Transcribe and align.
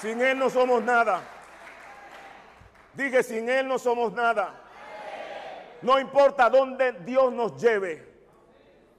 Sin 0.00 0.20
Él 0.20 0.38
no 0.38 0.50
somos 0.50 0.82
nada. 0.82 1.22
Dije, 2.94 3.22
sin 3.22 3.48
Él 3.48 3.66
no 3.66 3.78
somos 3.78 4.12
nada. 4.12 4.62
No 5.82 5.98
importa 5.98 6.50
dónde 6.50 6.92
Dios 7.04 7.32
nos 7.32 7.60
lleve. 7.60 8.04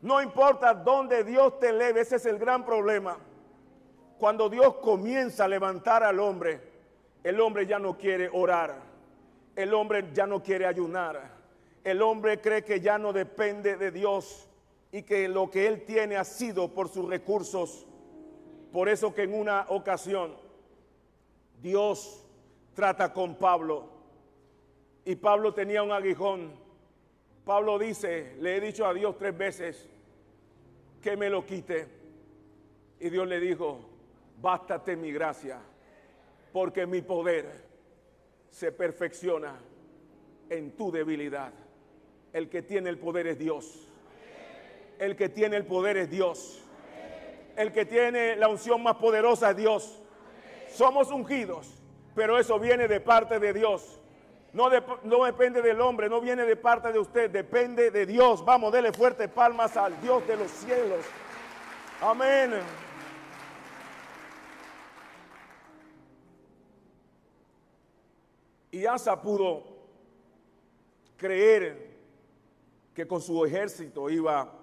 No 0.01 0.21
importa 0.21 0.73
dónde 0.73 1.23
Dios 1.23 1.59
te 1.59 1.69
eleve. 1.69 2.01
Ese 2.01 2.15
es 2.15 2.25
el 2.25 2.37
gran 2.37 2.65
problema. 2.65 3.17
Cuando 4.17 4.49
Dios 4.49 4.75
comienza 4.75 5.45
a 5.45 5.47
levantar 5.47 6.03
al 6.03 6.19
hombre, 6.19 6.61
el 7.23 7.39
hombre 7.39 7.65
ya 7.65 7.79
no 7.79 7.97
quiere 7.97 8.29
orar. 8.31 8.75
El 9.55 9.73
hombre 9.73 10.09
ya 10.13 10.25
no 10.25 10.41
quiere 10.41 10.65
ayunar. 10.65 11.37
El 11.83 12.01
hombre 12.01 12.41
cree 12.41 12.63
que 12.63 12.79
ya 12.79 12.97
no 12.97 13.13
depende 13.13 13.77
de 13.77 13.91
Dios 13.91 14.47
y 14.91 15.03
que 15.03 15.27
lo 15.27 15.49
que 15.49 15.67
él 15.67 15.85
tiene 15.85 16.17
ha 16.17 16.23
sido 16.23 16.73
por 16.73 16.89
sus 16.89 17.07
recursos. 17.07 17.85
Por 18.71 18.89
eso 18.89 19.13
que 19.13 19.23
en 19.23 19.33
una 19.33 19.65
ocasión 19.69 20.46
Dios 21.61 22.23
trata 22.73 23.11
con 23.11 23.35
Pablo 23.35 23.89
y 25.05 25.15
Pablo 25.15 25.53
tenía 25.53 25.83
un 25.83 25.91
aguijón. 25.91 26.51
Pablo 27.45 27.79
dice, 27.79 28.35
le 28.39 28.57
he 28.57 28.61
dicho 28.61 28.85
a 28.85 28.93
Dios 28.93 29.17
tres 29.17 29.37
veces 29.37 29.87
que 31.01 31.15
me 31.15 31.29
lo 31.29 31.45
quite. 31.45 31.87
Y 32.99 33.09
Dios 33.09 33.27
le 33.27 33.39
dijo, 33.39 33.79
bástate 34.41 34.95
mi 34.95 35.11
gracia, 35.11 35.59
porque 36.51 36.85
mi 36.85 37.01
poder 37.01 37.49
se 38.49 38.71
perfecciona 38.71 39.55
en 40.49 40.71
tu 40.71 40.91
debilidad. 40.91 41.53
El 42.33 42.49
que 42.49 42.61
tiene 42.61 42.89
el 42.89 42.97
poder 42.97 43.27
es 43.27 43.39
Dios. 43.39 43.87
El 44.99 45.15
que 45.15 45.29
tiene 45.29 45.57
el 45.57 45.65
poder 45.65 45.97
es 45.97 46.09
Dios. 46.09 46.61
El 47.55 47.71
que 47.71 47.85
tiene 47.85 48.35
la 48.35 48.49
unción 48.49 48.83
más 48.83 48.95
poderosa 48.95 49.51
es 49.51 49.57
Dios. 49.57 50.01
Somos 50.77 51.09
ungidos, 51.09 51.73
pero 52.13 52.37
eso 52.37 52.59
viene 52.59 52.87
de 52.87 53.01
parte 53.01 53.39
de 53.39 53.51
Dios. 53.51 53.99
No, 54.53 54.69
depende 55.25 55.63
del 55.63 55.81
hombre, 55.81 56.07
no 56.07 56.21
viene 56.21 56.45
de 56.45 56.55
parte 56.55 56.91
de 56.91 56.99
usted, 56.99 57.31
depende 57.31 57.89
de 57.89 58.05
Dios. 58.05 58.45
Vamos, 58.45 58.71
dele 58.71 58.93
fuerte 58.93 59.27
palmas 59.27 59.75
al 59.75 59.99
Dios 60.01 60.27
de 60.27 60.37
los 60.37 60.51
cielos. 60.51 61.03
Amén. 61.99 62.59
Y 68.69 68.85
Asa 68.85 69.19
pudo 69.19 69.63
creer 71.17 71.97
que 72.93 73.07
con 73.07 73.19
su 73.19 73.43
ejército 73.43 74.11
iba 74.11 74.53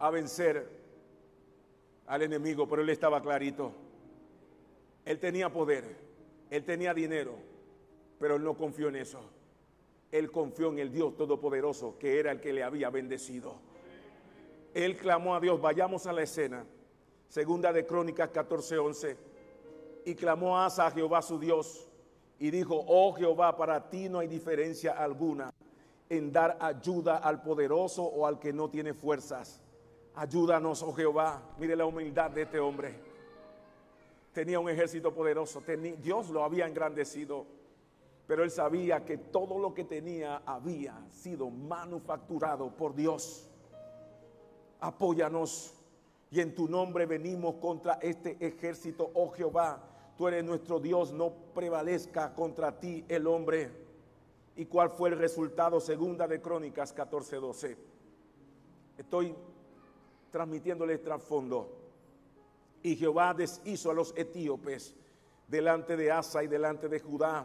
a 0.00 0.10
vencer 0.10 0.68
al 2.08 2.22
enemigo, 2.22 2.68
pero 2.68 2.82
él 2.82 2.90
estaba 2.90 3.22
clarito. 3.22 3.72
Él 5.04 5.18
tenía 5.18 5.52
poder, 5.52 5.96
él 6.50 6.64
tenía 6.64 6.94
dinero, 6.94 7.34
pero 8.18 8.36
él 8.36 8.44
no 8.44 8.56
confió 8.56 8.88
en 8.88 8.96
eso. 8.96 9.20
Él 10.12 10.30
confió 10.30 10.70
en 10.70 10.78
el 10.80 10.92
Dios 10.92 11.16
Todopoderoso, 11.16 11.96
que 11.98 12.18
era 12.18 12.32
el 12.32 12.40
que 12.40 12.52
le 12.52 12.62
había 12.62 12.90
bendecido. 12.90 13.54
Él 14.74 14.96
clamó 14.96 15.34
a 15.34 15.40
Dios, 15.40 15.60
vayamos 15.60 16.06
a 16.06 16.12
la 16.12 16.22
escena. 16.22 16.64
Segunda 17.28 17.72
de 17.72 17.86
Crónicas 17.86 18.30
14:11. 18.32 19.16
Y 20.04 20.14
clamó 20.14 20.58
a 20.58 20.66
Asa 20.66 20.86
a 20.86 20.90
Jehová 20.90 21.22
su 21.22 21.38
Dios 21.38 21.88
y 22.38 22.50
dijo, 22.50 22.82
oh 22.86 23.12
Jehová, 23.12 23.56
para 23.56 23.90
ti 23.90 24.08
no 24.08 24.18
hay 24.18 24.26
diferencia 24.26 24.92
alguna 24.92 25.52
en 26.08 26.32
dar 26.32 26.56
ayuda 26.60 27.18
al 27.18 27.42
poderoso 27.42 28.02
o 28.02 28.26
al 28.26 28.38
que 28.38 28.52
no 28.52 28.68
tiene 28.68 28.94
fuerzas. 28.94 29.60
Ayúdanos, 30.14 30.82
oh 30.82 30.92
Jehová. 30.92 31.42
Mire 31.58 31.76
la 31.76 31.86
humildad 31.86 32.30
de 32.30 32.42
este 32.42 32.58
hombre. 32.58 33.09
Tenía 34.32 34.60
un 34.60 34.68
ejército 34.68 35.12
poderoso. 35.12 35.62
Dios 36.02 36.30
lo 36.30 36.44
había 36.44 36.66
engrandecido. 36.66 37.46
Pero 38.26 38.44
él 38.44 38.50
sabía 38.50 39.04
que 39.04 39.18
todo 39.18 39.58
lo 39.58 39.74
que 39.74 39.84
tenía 39.84 40.42
había 40.46 41.04
sido 41.10 41.50
manufacturado 41.50 42.70
por 42.76 42.94
Dios. 42.94 43.50
Apóyanos. 44.80 45.74
Y 46.30 46.40
en 46.40 46.54
tu 46.54 46.68
nombre 46.68 47.06
venimos 47.06 47.56
contra 47.56 47.94
este 47.94 48.36
ejército, 48.38 49.10
oh 49.14 49.30
Jehová 49.30 49.90
tú 50.20 50.28
eres 50.28 50.44
nuestro 50.44 50.78
Dios, 50.78 51.14
no 51.14 51.32
prevalezca 51.54 52.34
contra 52.34 52.78
ti 52.78 53.06
el 53.08 53.26
hombre. 53.26 53.70
¿Y 54.54 54.66
cuál 54.66 54.90
fue 54.90 55.08
el 55.08 55.16
resultado? 55.16 55.80
Segunda 55.80 56.28
de 56.28 56.42
Crónicas 56.42 56.94
14:12. 56.94 57.74
Estoy 58.98 59.34
transmitiéndole 60.30 60.98
trasfondo. 60.98 61.79
Y 62.82 62.96
Jehová 62.96 63.34
deshizo 63.34 63.90
a 63.90 63.94
los 63.94 64.14
etíopes 64.16 64.94
delante 65.48 65.96
de 65.96 66.10
Asa 66.10 66.42
y 66.44 66.46
delante 66.46 66.88
de 66.88 67.00
Judá, 67.00 67.44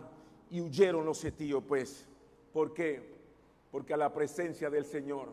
y 0.51 0.61
huyeron 0.61 1.05
los 1.05 1.23
etíopes. 1.25 2.05
¿Por 2.53 2.73
qué? 2.73 3.15
Porque 3.71 3.93
a 3.93 3.97
la 3.97 4.13
presencia 4.13 4.69
del 4.69 4.85
Señor 4.85 5.29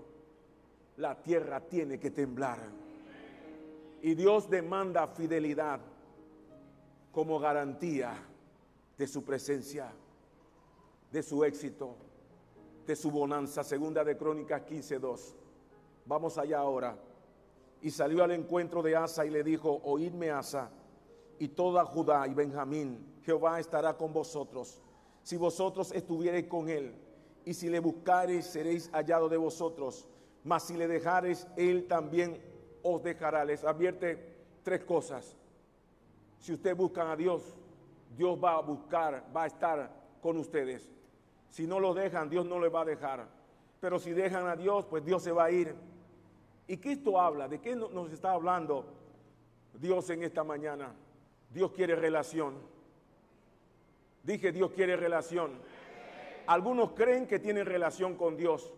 la 0.97 1.23
tierra 1.23 1.61
tiene 1.61 2.01
que 2.01 2.11
temblar. 2.11 2.59
Y 4.01 4.15
Dios 4.15 4.51
demanda 4.51 5.07
fidelidad 5.07 5.81
como 7.13 7.39
garantía 7.39 8.15
de 8.97 9.07
su 9.07 9.23
presencia, 9.23 9.93
de 11.13 11.23
su 11.23 11.45
éxito, 11.45 11.95
de 12.87 12.97
su 12.97 13.11
bonanza. 13.11 13.63
Segunda 13.63 14.03
de 14.03 14.17
Crónicas 14.17 14.63
15:2. 14.63 15.35
Vamos 16.07 16.39
allá 16.39 16.59
ahora. 16.59 16.97
Y 17.83 17.91
salió 17.91 18.25
al 18.25 18.31
encuentro 18.31 18.83
de 18.83 18.97
Asa 18.97 19.27
y 19.27 19.31
le 19.31 19.43
dijo, 19.43 19.81
oídme 19.85 20.31
Asa 20.31 20.71
y 21.39 21.49
toda 21.49 21.85
Judá 21.85 22.27
y 22.29 22.35
Benjamín, 22.35 23.15
Jehová 23.25 23.61
estará 23.61 23.97
con 23.97 24.13
vosotros. 24.13 24.81
Si 25.23 25.37
vosotros 25.37 25.93
estuviereis 25.93 26.47
con 26.47 26.69
él, 26.69 26.95
y 27.45 27.55
si 27.55 27.69
le 27.69 27.81
buscareis, 27.81 28.47
seréis 28.47 28.91
hallados 28.93 29.31
de 29.31 29.37
vosotros. 29.37 30.09
Mas 30.45 30.65
si 30.65 30.77
le 30.77 30.89
dejareis, 30.89 31.47
él 31.57 31.87
también 31.87 32.41
os 32.83 33.03
dejará. 33.03 33.45
Les 33.45 33.65
advierte 33.65 34.37
tres 34.63 34.85
cosas. 34.85 35.37
Si 36.39 36.53
ustedes 36.53 36.77
buscan 36.77 37.09
a 37.09 37.17
Dios, 37.17 37.43
Dios 38.17 38.39
va 38.43 38.57
a 38.57 38.61
buscar, 38.61 39.25
va 39.35 39.45
a 39.45 39.47
estar 39.47 39.91
con 40.21 40.37
ustedes. 40.37 40.89
Si 41.51 41.67
no 41.67 41.81
lo 41.81 41.95
dejan, 41.95 42.29
Dios 42.29 42.47
no 42.47 42.59
les 42.59 42.73
va 42.73 42.83
a 42.83 42.87
dejar. 42.87 43.29
Pero 43.81 43.99
si 43.99 44.13
dejan 44.13 44.47
a 44.47 44.57
Dios, 44.57 44.87
pues 44.87 45.05
Dios 45.05 45.23
se 45.23 45.33
va 45.33 45.45
a 45.45 45.51
ir. 45.51 45.75
¿Y 46.67 46.77
qué 46.77 46.93
esto 46.93 47.21
habla? 47.21 47.49
¿De 47.49 47.61
qué 47.61 47.75
nos 47.75 48.13
está 48.13 48.33
hablando 48.33 48.87
Dios 49.75 50.09
en 50.11 50.23
esta 50.23 50.45
mañana? 50.45 50.95
Dios 51.51 51.73
quiere 51.73 51.97
relación. 51.97 52.55
Dije, 54.23 54.53
Dios 54.53 54.71
quiere 54.73 54.97
relación. 54.97 55.53
Algunos 56.47 56.93
creen 56.93 57.27
que 57.27 57.39
tienen 57.39 57.67
relación 57.67 58.17
con 58.17 58.37
Dios, 58.37 58.73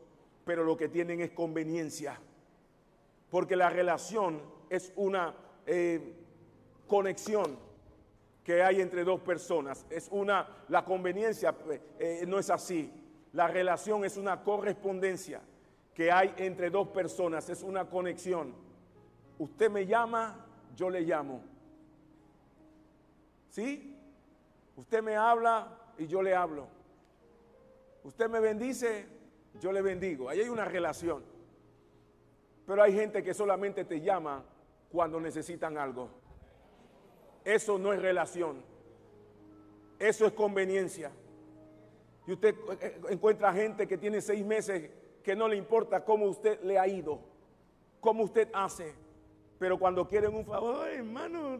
pero 0.45 0.65
lo 0.65 0.77
que 0.77 0.89
tienen 0.89 1.21
es 1.21 1.31
conveniencia. 1.31 2.19
Porque 3.31 3.57
la 3.57 3.69
relación 3.69 4.41
es 4.71 4.93
una 4.97 5.35
eh, 5.67 6.15
conexión 6.87 7.59
que 8.43 8.63
hay 8.63 8.81
entre 8.81 9.05
dos 9.05 9.21
personas. 9.21 9.87
Es 9.91 10.09
una, 10.11 10.65
la 10.69 10.85
conveniencia 10.85 11.55
eh, 11.99 12.25
no 12.27 12.39
es 12.39 12.51
así. 12.51 12.91
La 13.33 13.49
relación 13.49 14.05
es 14.05 14.17
una 14.17 14.43
correspondencia 14.43 15.41
que 15.95 16.11
hay 16.11 16.35
entre 16.39 16.71
dos 16.71 16.89
personas, 16.89 17.49
es 17.49 17.63
una 17.63 17.89
conexión. 17.89 18.53
Usted 19.39 19.71
me 19.71 19.87
llama, 19.87 20.45
yo 20.75 20.91
le 20.91 21.03
llamo. 21.03 21.41
¿Sí? 23.49 23.97
Usted 24.77 25.03
me 25.03 25.17
habla 25.17 25.79
y 25.97 26.07
yo 26.07 26.21
le 26.21 26.35
hablo. 26.35 26.67
Usted 28.03 28.29
me 28.29 28.41
bendice, 28.41 29.07
yo 29.61 29.71
le 29.71 29.83
bendigo. 29.83 30.29
Ahí 30.29 30.41
hay 30.41 30.49
una 30.49 30.65
relación. 30.65 31.23
Pero 32.67 32.83
hay 32.83 32.93
gente 32.93 33.23
que 33.23 33.33
solamente 33.33 33.85
te 33.85 34.01
llama 34.01 34.43
cuando 34.91 35.21
necesitan 35.21 35.79
algo. 35.79 36.09
Eso 37.45 37.79
no 37.79 37.93
es 37.93 38.03
relación. 38.03 38.63
Eso 39.99 40.27
es 40.27 40.33
conveniencia. 40.33 41.13
Y 42.27 42.33
usted 42.33 42.55
eh, 42.81 43.01
encuentra 43.11 43.53
gente 43.53 43.87
que 43.87 43.99
tiene 43.99 44.21
seis 44.21 44.45
meses 44.45 44.91
que 45.25 45.35
no 45.35 45.49
le 45.49 45.57
importa 45.57 46.05
cómo 46.05 46.27
usted 46.27 46.61
le 46.63 46.79
ha 46.79 46.87
ido, 46.87 47.19
cómo 47.99 48.23
usted 48.23 48.49
hace. 48.53 48.95
Pero 49.59 49.79
cuando 49.79 50.07
quieren 50.07 50.35
un 50.35 50.45
favor, 50.45 50.87
hermano, 50.89 51.59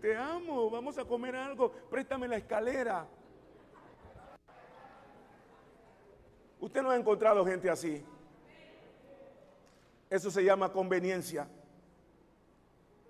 te, 0.00 0.14
amo, 0.14 0.68
vamos 0.68 0.98
a 0.98 1.04
comer 1.06 1.34
algo, 1.34 1.72
préstame 1.90 2.28
la 2.28 2.36
escalera. 2.36 3.08
Usted 6.60 6.82
no 6.82 6.90
ha 6.90 6.96
encontrado 6.96 7.44
gente 7.46 7.70
así. 7.70 8.04
Eso 10.10 10.30
se 10.30 10.44
llama 10.44 10.72
conveniencia. 10.72 11.48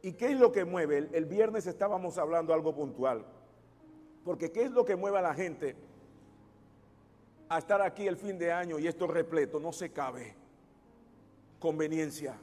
¿Y 0.03 0.13
qué 0.13 0.27
es 0.27 0.39
lo 0.39 0.53
que 0.53 0.65
mueve? 0.65 1.09
El, 1.13 1.25
viernes 1.25 1.67
estábamos 1.67 2.17
hablando 2.17 2.55
algo 2.55 2.75
puntual. 2.75 3.27
Porque 4.25 4.53
¿qué 4.53 4.63
es 4.63 4.71
lo 4.71 4.85
que 4.85 4.95
mueve 4.95 5.19
a 5.19 5.23
la 5.23 5.35
gente 5.35 5.77
a 7.49 7.59
estar 7.59 7.81
aquí 7.81 8.07
el 8.07 8.17
fin 8.17 8.39
de 8.39 8.53
año 8.53 8.79
y 8.79 8.87
esto 8.87 9.07
repleto? 9.07 9.61
No 9.61 9.73
se 9.73 9.93
cabe. 9.93 10.35
Conveniencia. 11.59 12.39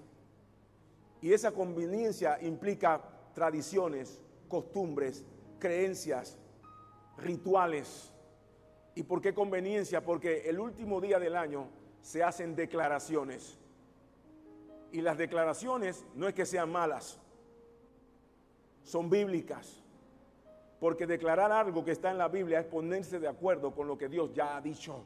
Y 1.21 1.33
esa 1.33 1.51
conveniencia 1.51 2.37
implica 2.41 3.01
tradiciones, 3.33 4.21
costumbres, 4.47 5.23
creencias, 5.59 6.37
rituales. 7.17 8.13
¿Y 8.95 9.03
por 9.03 9.21
qué 9.21 9.33
conveniencia? 9.33 10.03
Porque 10.03 10.49
el 10.49 10.59
último 10.59 10.99
día 10.99 11.19
del 11.19 11.35
año 11.35 11.67
se 12.01 12.23
hacen 12.23 12.55
declaraciones. 12.55 13.57
Y 14.91 15.01
las 15.01 15.17
declaraciones 15.17 16.05
no 16.13 16.27
es 16.27 16.33
que 16.35 16.45
sean 16.45 16.71
malas, 16.71 17.19
son 18.83 19.09
bíblicas. 19.09 19.82
Porque 20.83 21.07
declarar 21.07 21.49
algo 21.49 21.85
que 21.85 21.91
está 21.91 22.11
en 22.11 22.17
la 22.17 22.27
Biblia 22.27 22.59
es 22.59 22.65
ponerse 22.65 23.17
de 23.17 23.29
acuerdo 23.29 23.73
con 23.73 23.87
lo 23.87 23.97
que 23.97 24.09
Dios 24.09 24.33
ya 24.33 24.57
ha 24.57 24.59
dicho. 24.59 25.05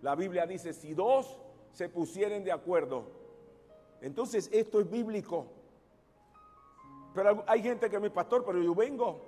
La 0.00 0.14
Biblia 0.14 0.46
dice, 0.46 0.72
si 0.72 0.94
dos 0.94 1.38
se 1.70 1.90
pusieren 1.90 2.44
de 2.44 2.50
acuerdo, 2.50 3.04
entonces 4.00 4.48
esto 4.50 4.80
es 4.80 4.88
bíblico. 4.88 5.44
Pero 7.14 7.44
hay 7.46 7.62
gente 7.62 7.90
que 7.90 8.00
me 8.00 8.08
pastor, 8.08 8.42
pero 8.42 8.62
yo 8.62 8.74
vengo, 8.74 9.20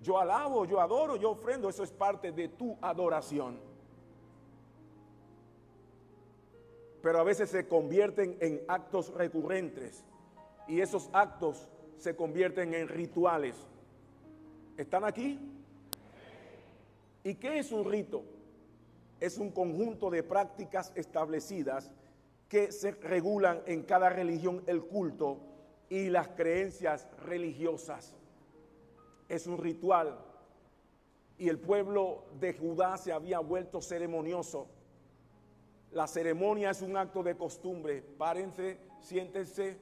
yo 0.00 0.16
alabo, 0.16 0.64
yo 0.64 0.80
adoro, 0.80 1.16
yo 1.16 1.32
ofrendo, 1.32 1.68
eso 1.68 1.82
es 1.82 1.90
parte 1.90 2.30
de 2.30 2.50
tu 2.50 2.78
adoración. 2.80 3.58
Pero 7.02 7.18
a 7.18 7.24
veces 7.24 7.50
se 7.50 7.66
convierten 7.66 8.36
en 8.38 8.62
actos 8.68 9.12
recurrentes 9.12 10.04
y 10.68 10.80
esos 10.80 11.10
actos 11.12 11.68
se 11.96 12.14
convierten 12.14 12.74
en 12.74 12.86
rituales. 12.86 13.56
¿Están 14.76 15.04
aquí? 15.04 15.38
¿Y 17.24 17.34
qué 17.36 17.58
es 17.58 17.72
un 17.72 17.90
rito? 17.90 18.22
Es 19.18 19.38
un 19.38 19.50
conjunto 19.50 20.10
de 20.10 20.22
prácticas 20.22 20.92
establecidas 20.94 21.90
que 22.48 22.70
se 22.70 22.92
regulan 22.92 23.62
en 23.66 23.82
cada 23.82 24.10
religión 24.10 24.62
el 24.66 24.82
culto 24.82 25.38
y 25.88 26.10
las 26.10 26.28
creencias 26.28 27.08
religiosas. 27.24 28.14
Es 29.28 29.46
un 29.46 29.58
ritual. 29.58 30.18
Y 31.38 31.48
el 31.48 31.58
pueblo 31.58 32.24
de 32.38 32.52
Judá 32.52 32.96
se 32.98 33.12
había 33.12 33.38
vuelto 33.40 33.80
ceremonioso. 33.80 34.68
La 35.90 36.06
ceremonia 36.06 36.70
es 36.70 36.82
un 36.82 36.96
acto 36.96 37.22
de 37.22 37.36
costumbre. 37.36 38.02
Párense, 38.02 38.78
siéntense 39.00 39.78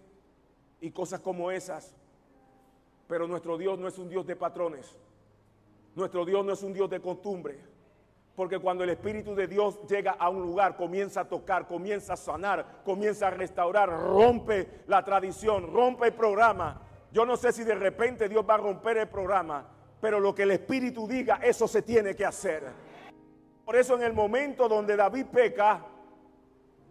y 0.81 0.91
cosas 0.93 1.21
como 1.21 1.51
esas. 1.51 1.95
Pero 3.07 3.27
nuestro 3.27 3.59
Dios 3.59 3.79
no 3.79 3.89
es 3.89 3.99
un 3.99 4.09
Dios 4.09 4.27
de 4.27 4.37
patrones. 4.37 4.97
Nuestro 5.95 6.25
Dios 6.25 6.45
no 6.45 6.53
es 6.53 6.63
un 6.63 6.73
Dios 6.73 6.89
de 6.91 7.01
costumbre. 7.01 7.59
Porque 8.35 8.59
cuando 8.59 8.83
el 8.83 8.91
Espíritu 8.91 9.35
de 9.35 9.47
Dios 9.47 9.79
llega 9.87 10.13
a 10.13 10.29
un 10.29 10.43
lugar, 10.43 10.77
comienza 10.77 11.21
a 11.21 11.29
tocar, 11.29 11.69
comienza 11.69 12.15
a 12.15 12.17
sanar, 12.17 12.83
comienza 12.85 13.29
a 13.29 13.31
restaurar, 13.31 13.89
rompe 13.89 14.83
la 14.89 15.05
tradición, 15.05 15.73
rompe 15.73 16.07
el 16.07 16.15
programa. 16.15 16.83
Yo 17.13 17.25
no 17.25 17.37
sé 17.37 17.53
si 17.53 17.63
de 17.63 17.77
repente 17.77 18.29
Dios 18.29 18.45
va 18.49 18.55
a 18.55 18.59
romper 18.59 18.97
el 18.99 19.09
programa, 19.09 19.69
pero 20.01 20.19
lo 20.19 20.35
que 20.35 20.43
el 20.43 20.51
Espíritu 20.51 21.07
diga, 21.07 21.37
eso 21.43 21.69
se 21.69 21.83
tiene 21.83 22.17
que 22.17 22.25
hacer. 22.25 22.65
Por 23.65 23.77
eso 23.77 23.95
en 23.95 24.03
el 24.03 24.13
momento 24.13 24.69
donde 24.69 24.97
David 24.97 25.27
peca, 25.27 25.87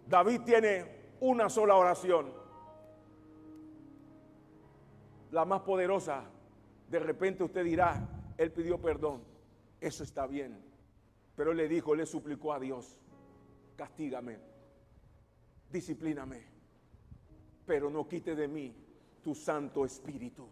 David 0.08 0.42
tiene 0.46 0.86
una 1.20 1.50
sola 1.50 1.76
oración 1.76 2.43
la 5.34 5.46
más 5.46 5.62
poderosa, 5.62 6.24
de 6.88 7.00
repente 7.00 7.44
usted 7.44 7.64
dirá, 7.66 8.08
él 8.38 8.52
pidió 8.52 8.80
perdón. 8.80 9.24
Eso 9.82 10.04
está 10.04 10.28
bien. 10.28 10.64
Pero 11.36 11.52
él 11.52 11.58
le 11.58 11.68
dijo, 11.68 11.96
le 11.96 12.06
suplicó 12.06 12.54
a 12.54 12.60
Dios, 12.60 13.00
castígame, 13.76 14.38
disciplíname, 15.72 16.44
pero 17.66 17.90
no 17.90 18.08
quite 18.08 18.36
de 18.36 18.48
mí 18.48 18.76
tu 19.24 19.34
Santo 19.34 19.84
Espíritu, 19.86 20.48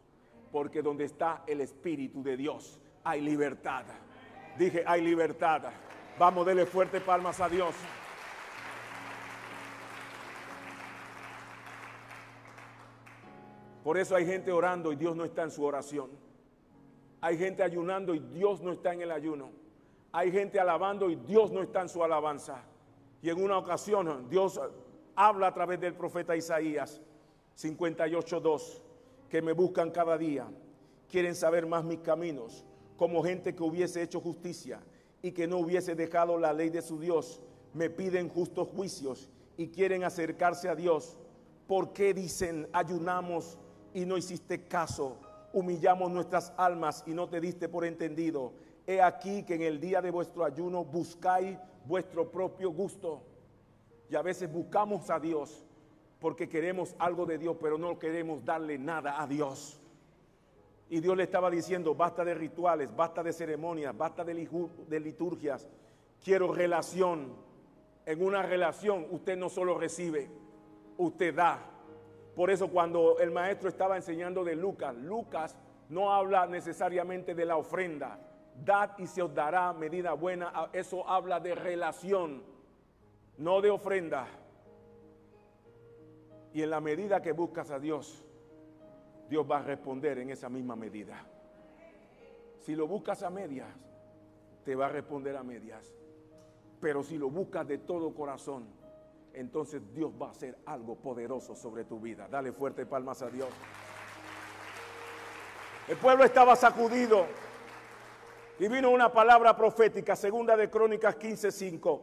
porque 0.52 0.82
donde 0.82 1.06
está 1.06 1.44
el 1.46 1.62
Espíritu 1.62 2.24
de 2.24 2.36
Dios 2.36 2.80
hay 3.04 3.22
libertad. 3.22 3.86
Dije, 4.58 4.84
hay 4.88 5.02
libertad. 5.02 5.72
Vamos, 6.18 6.44
dele 6.44 6.66
fuerte 6.66 7.00
palmas 7.00 7.40
a 7.40 7.48
Dios. 7.48 7.76
Por 13.84 13.98
eso 13.98 14.16
hay 14.16 14.26
gente 14.26 14.52
orando 14.52 14.92
y 14.92 14.96
Dios 14.96 15.16
no 15.16 15.26
está 15.26 15.44
en 15.44 15.52
su 15.52 15.64
oración. 15.64 16.10
Hay 17.20 17.38
gente 17.38 17.64
ayunando 17.64 18.16
y 18.16 18.20
Dios 18.20 18.62
no 18.62 18.72
está 18.72 18.94
en 18.94 19.02
el 19.02 19.12
ayuno. 19.12 19.50
Hay 20.12 20.32
gente 20.32 20.60
alabando 20.60 21.10
y 21.10 21.16
Dios 21.16 21.52
no 21.52 21.62
está 21.62 21.82
en 21.82 21.90
su 21.90 22.04
alabanza. 22.04 22.64
Y 23.22 23.30
en 23.30 23.42
una 23.42 23.58
ocasión 23.58 24.28
Dios 24.30 24.60
habla 25.16 25.48
a 25.48 25.54
través 25.54 25.80
del 25.80 25.94
profeta 25.94 26.36
Isaías 26.36 27.02
58.2, 27.58 28.82
que 29.30 29.42
me 29.42 29.54
buscan 29.54 29.92
cada 29.92 30.18
día, 30.18 30.48
quieren 31.10 31.36
saber 31.36 31.66
más 31.66 31.84
mis 31.84 32.00
caminos, 32.00 32.66
como 32.98 33.24
gente 33.24 33.56
que 33.56 33.64
hubiese 33.64 34.02
hecho 34.02 34.20
justicia 34.20 34.82
y 35.22 35.32
que 35.32 35.48
no 35.48 35.58
hubiese 35.58 35.96
dejado 35.96 36.38
la 36.38 36.54
ley 36.54 36.70
de 36.70 36.82
su 36.82 37.00
Dios, 37.00 37.42
me 37.74 37.90
piden 37.90 38.30
justos 38.30 38.70
juicios 38.70 39.30
y 39.58 39.68
quieren 39.68 40.04
acercarse 40.04 40.70
a 40.70 40.76
Dios. 40.76 41.18
¿Por 41.68 41.94
qué 41.94 42.14
dicen 42.14 42.68
ayunamos 42.74 43.58
y 43.94 44.06
no 44.06 44.18
hiciste 44.18 44.64
caso. 44.68 45.18
Humillamos 45.54 46.12
nuestras 46.12 46.54
almas 46.58 47.04
y 47.06 47.12
no 47.12 47.28
te 47.28 47.42
diste 47.42 47.70
por 47.70 47.86
entendido. 47.86 48.54
He 48.88 49.02
aquí 49.02 49.44
que 49.44 49.56
en 49.56 49.62
el 49.62 49.80
día 49.80 50.02
de 50.02 50.12
vuestro 50.12 50.46
ayuno 50.46 50.84
buscáis 50.86 51.58
vuestro 51.86 52.32
propio 52.32 52.72
gusto. 52.72 53.22
Y 54.10 54.16
a 54.16 54.22
veces 54.22 54.52
buscamos 54.52 55.10
a 55.10 55.20
Dios 55.20 55.66
porque 56.20 56.48
queremos 56.48 56.96
algo 57.00 57.26
de 57.26 57.38
Dios, 57.38 57.58
pero 57.60 57.78
no 57.78 57.98
queremos 57.98 58.46
darle 58.46 58.78
nada 58.78 59.22
a 59.22 59.28
Dios. 59.28 59.80
Y 60.88 61.00
Dios 61.00 61.18
le 61.18 61.24
estaba 61.24 61.50
diciendo, 61.50 61.96
basta 61.96 62.24
de 62.24 62.36
rituales, 62.36 62.96
basta 62.96 63.24
de 63.24 63.34
ceremonias, 63.34 63.98
basta 63.98 64.24
de, 64.24 64.34
liturgias. 65.00 65.68
Quiero 66.24 66.54
relación. 66.54 67.34
En 68.06 68.24
una 68.24 68.42
relación 68.44 69.08
usted 69.10 69.38
no 69.38 69.50
solo 69.50 69.78
recibe, 69.78 70.30
usted 70.98 71.34
da. 71.34 71.71
Por 72.36 72.50
eso 72.50 72.70
cuando 72.70 73.20
el 73.20 73.32
maestro 73.32 73.68
estaba 73.68 73.98
enseñando 73.98 74.44
de 74.44 74.56
Lucas, 74.56 74.96
Lucas 74.96 75.58
no 75.90 76.14
habla 76.14 76.48
necesariamente 76.48 77.36
de 77.36 77.46
la 77.46 77.58
ofrenda. 77.58 78.20
Dad 78.64 78.92
y 78.98 79.08
se 79.08 79.22
os 79.22 79.34
dará 79.34 79.74
medida 79.74 80.14
buena. 80.14 80.70
Eso 80.72 81.08
habla 81.08 81.40
de 81.40 81.56
relación, 81.56 82.44
no 83.38 83.62
de 83.62 83.70
ofrenda. 83.70 84.28
Y 86.54 86.62
en 86.62 86.70
la 86.70 86.80
medida 86.80 87.22
que 87.22 87.32
buscas 87.34 87.72
a 87.72 87.80
Dios, 87.80 88.26
Dios 89.30 89.46
va 89.50 89.60
a 89.60 89.64
responder 89.64 90.20
en 90.20 90.30
esa 90.30 90.50
misma 90.50 90.76
medida. 90.76 91.26
Si 92.60 92.76
lo 92.76 92.88
buscas 92.88 93.24
a 93.24 93.30
medias, 93.30 93.70
te 94.64 94.76
va 94.76 94.86
a 94.86 94.90
responder 94.90 95.36
a 95.36 95.44
medias. 95.44 95.94
Pero 96.80 97.04
si 97.04 97.18
lo 97.18 97.30
buscas 97.30 97.68
de 97.68 97.78
todo 97.78 98.14
corazón, 98.14 98.66
entonces 99.34 99.82
Dios 99.94 100.12
va 100.20 100.28
a 100.28 100.32
hacer 100.32 100.58
algo 100.66 100.96
poderoso 100.96 101.56
sobre 101.56 101.86
tu 101.86 102.00
vida. 102.00 102.28
Dale 102.30 102.52
fuerte 102.52 102.86
palmas 102.86 103.22
a 103.22 103.30
Dios. 103.30 103.50
El 105.88 105.98
pueblo 105.98 106.24
estaba 106.24 106.56
sacudido 106.56 107.26
y 108.60 108.68
vino 108.68 108.92
una 108.92 109.12
palabra 109.12 109.56
profética, 109.56 110.16
segunda 110.16 110.56
de 110.56 110.70
Crónicas 110.70 111.18
15:5. 111.18 112.02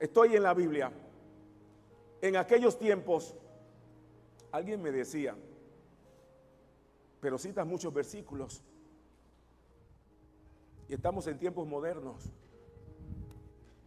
Estoy 0.00 0.36
en 0.36 0.42
la 0.42 0.54
Biblia. 0.54 0.90
En 2.20 2.36
aquellos 2.36 2.78
tiempos, 2.78 3.34
alguien 4.50 4.80
me 4.80 4.90
decía, 4.90 5.36
pero 7.20 7.38
citas 7.38 7.66
muchos 7.66 7.92
versículos. 7.92 8.62
Y 10.88 10.94
estamos 10.94 11.26
en 11.26 11.38
tiempos 11.38 11.66
modernos. 11.66 12.32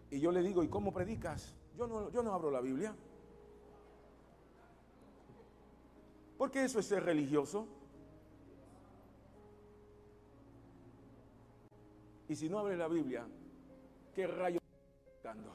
Y 0.10 0.20
yo 0.20 0.32
le 0.32 0.42
digo, 0.42 0.64
¿y 0.64 0.68
cómo 0.68 0.94
predicas? 0.94 1.56
Yo 1.78 1.86
no, 1.86 2.10
yo 2.10 2.24
no 2.24 2.34
abro 2.34 2.50
la 2.50 2.60
Biblia. 2.60 2.94
Porque 6.36 6.64
eso 6.64 6.80
es 6.80 6.88
ser 6.88 7.04
religioso. 7.04 7.68
Y 12.28 12.36
si 12.36 12.50
no 12.50 12.60
abre 12.60 12.76
la 12.76 12.88
Biblia, 12.88 13.26
¿qué 14.14 14.26
rayo 14.26 14.60
dando? 15.24 15.52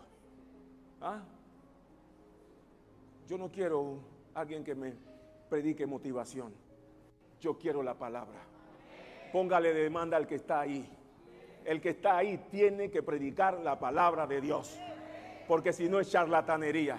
¿Ah? 1.01 1.23
Yo 3.27 3.37
no 3.37 3.51
quiero 3.51 3.99
alguien 4.35 4.63
que 4.63 4.77
me 4.77 4.95
predique 5.51 5.87
motivación. 5.87 6.55
Yo 7.41 7.59
quiero 7.59 7.83
la 7.83 7.95
palabra. 7.95 8.41
Póngale 9.33 9.75
demanda 9.75 10.17
al 10.17 10.29
que 10.29 10.37
está 10.37 10.61
ahí. 10.61 10.89
El 11.65 11.81
que 11.81 11.91
está 11.91 12.17
ahí 12.17 12.47
tiene 12.51 12.91
que 12.91 13.03
predicar 13.03 13.59
la 13.61 13.79
palabra 13.79 14.27
de 14.27 14.41
Dios 14.41 14.79
porque 15.47 15.73
si 15.73 15.89
no 15.89 16.01
es 16.01 16.11
charlatanería. 16.11 16.99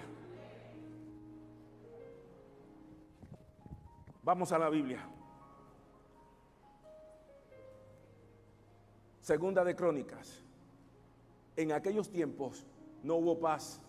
Vamos 4.22 4.52
a 4.52 4.58
la 4.58 4.70
Biblia. 4.70 5.06
Segunda 9.20 9.64
de 9.64 9.74
Crónicas. 9.74 10.42
En 11.56 11.72
aquellos 11.72 12.10
tiempos 12.10 12.66
no 13.02 13.16
hubo 13.16 13.38
paz, 13.38 13.80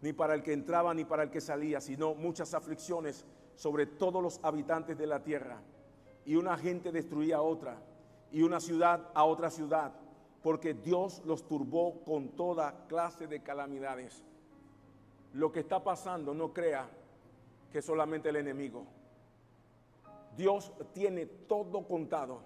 ni 0.00 0.12
para 0.12 0.34
el 0.34 0.42
que 0.42 0.52
entraba 0.52 0.94
ni 0.94 1.04
para 1.04 1.22
el 1.24 1.30
que 1.30 1.40
salía, 1.40 1.80
sino 1.80 2.14
muchas 2.14 2.54
aflicciones 2.54 3.24
sobre 3.56 3.86
todos 3.86 4.22
los 4.22 4.40
habitantes 4.42 4.98
de 4.98 5.06
la 5.06 5.22
tierra. 5.22 5.60
Y 6.24 6.36
una 6.36 6.56
gente 6.56 6.92
destruía 6.92 7.36
a 7.36 7.42
otra 7.42 7.78
y 8.30 8.42
una 8.42 8.60
ciudad 8.60 9.10
a 9.14 9.24
otra 9.24 9.50
ciudad, 9.50 9.92
porque 10.44 10.74
Dios 10.74 11.22
los 11.24 11.48
turbó 11.48 12.04
con 12.04 12.28
toda 12.36 12.86
clase 12.86 13.26
de 13.26 13.42
calamidades. 13.42 14.22
Lo 15.32 15.50
que 15.50 15.60
está 15.60 15.82
pasando, 15.82 16.34
no 16.34 16.52
crea 16.52 16.86
que 17.72 17.78
es 17.78 17.84
solamente 17.86 18.28
el 18.28 18.36
enemigo. 18.36 18.84
Dios 20.36 20.70
tiene 20.92 21.24
todo 21.24 21.88
contado. 21.88 22.42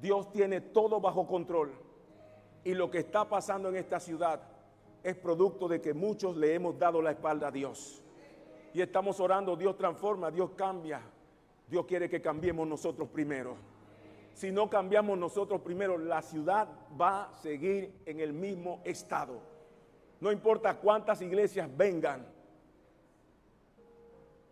Dios 0.00 0.32
tiene 0.32 0.62
todo 0.62 0.98
bajo 0.98 1.26
control. 1.26 1.72
Y 2.64 2.72
lo 2.72 2.90
que 2.90 3.00
está 3.00 3.28
pasando 3.28 3.68
en 3.68 3.76
esta 3.76 4.00
ciudad 4.00 4.40
es 5.02 5.14
producto 5.14 5.68
de 5.68 5.82
que 5.82 5.92
muchos 5.92 6.34
le 6.38 6.54
hemos 6.54 6.78
dado 6.78 7.02
la 7.02 7.10
espalda 7.10 7.48
a 7.48 7.50
Dios. 7.50 8.02
Y 8.72 8.80
estamos 8.80 9.20
orando, 9.20 9.56
Dios 9.56 9.76
transforma, 9.76 10.30
Dios 10.30 10.52
cambia. 10.56 11.02
Dios 11.68 11.84
quiere 11.84 12.08
que 12.08 12.22
cambiemos 12.22 12.66
nosotros 12.66 13.10
primero. 13.10 13.73
Si 14.34 14.50
no 14.50 14.68
cambiamos 14.68 15.16
nosotros 15.16 15.60
primero, 15.60 15.96
la 15.96 16.20
ciudad 16.20 16.68
va 17.00 17.30
a 17.30 17.34
seguir 17.36 18.02
en 18.04 18.18
el 18.18 18.32
mismo 18.32 18.82
estado. 18.84 19.40
No 20.20 20.32
importa 20.32 20.76
cuántas 20.76 21.22
iglesias 21.22 21.68
vengan, 21.76 22.26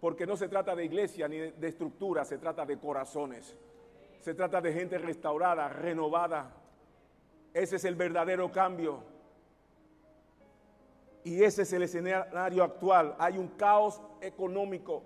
porque 0.01 0.25
no 0.25 0.37
se 0.37 0.49
trata 0.49 0.77
de 0.77 0.85
iglesia 0.85 1.27
ni 1.27 1.39
de, 1.39 1.69
estructura, 1.69 2.25
se 2.25 2.39
trata 2.39 2.65
de 2.65 2.79
corazones. 2.79 3.57
Se 4.21 4.35
trata 4.35 4.61
de 4.61 4.73
gente 4.73 4.99
restaurada, 4.99 5.69
renovada. 5.69 6.55
Ese 7.53 7.77
es 7.77 7.85
el 7.85 7.97
verdadero 7.97 8.51
cambio. 8.53 9.03
Y 11.25 11.43
ese 11.43 11.63
es 11.63 11.73
el 11.73 11.83
escenario 11.83 12.63
actual. 12.63 13.17
Hay 13.19 13.37
un 13.37 13.49
caos 13.49 14.01
económico. 14.21 15.03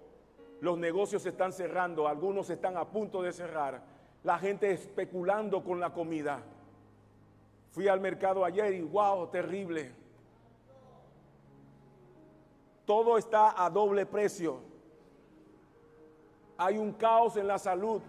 Los 0.60 0.78
negocios 0.78 1.24
están 1.24 1.52
cerrando, 1.52 2.08
algunos 2.08 2.48
están 2.50 2.76
a 2.76 2.86
punto 2.86 3.22
de 3.22 3.32
cerrar. 3.32 3.95
La 4.26 4.40
gente 4.40 4.72
especulando 4.72 5.62
con 5.62 5.78
la 5.78 5.92
comida. 5.92 6.42
Fui 7.70 7.86
al 7.86 8.00
mercado 8.00 8.44
ayer 8.44 8.74
y 8.74 8.80
wow, 8.80 9.28
terrible. 9.28 9.92
Todo 12.84 13.18
está 13.18 13.64
a 13.64 13.70
doble 13.70 14.04
precio. 14.04 14.58
Hay 16.56 16.76
un 16.76 16.92
caos 16.94 17.36
en 17.36 17.46
la 17.46 17.56
salud. 17.56 18.02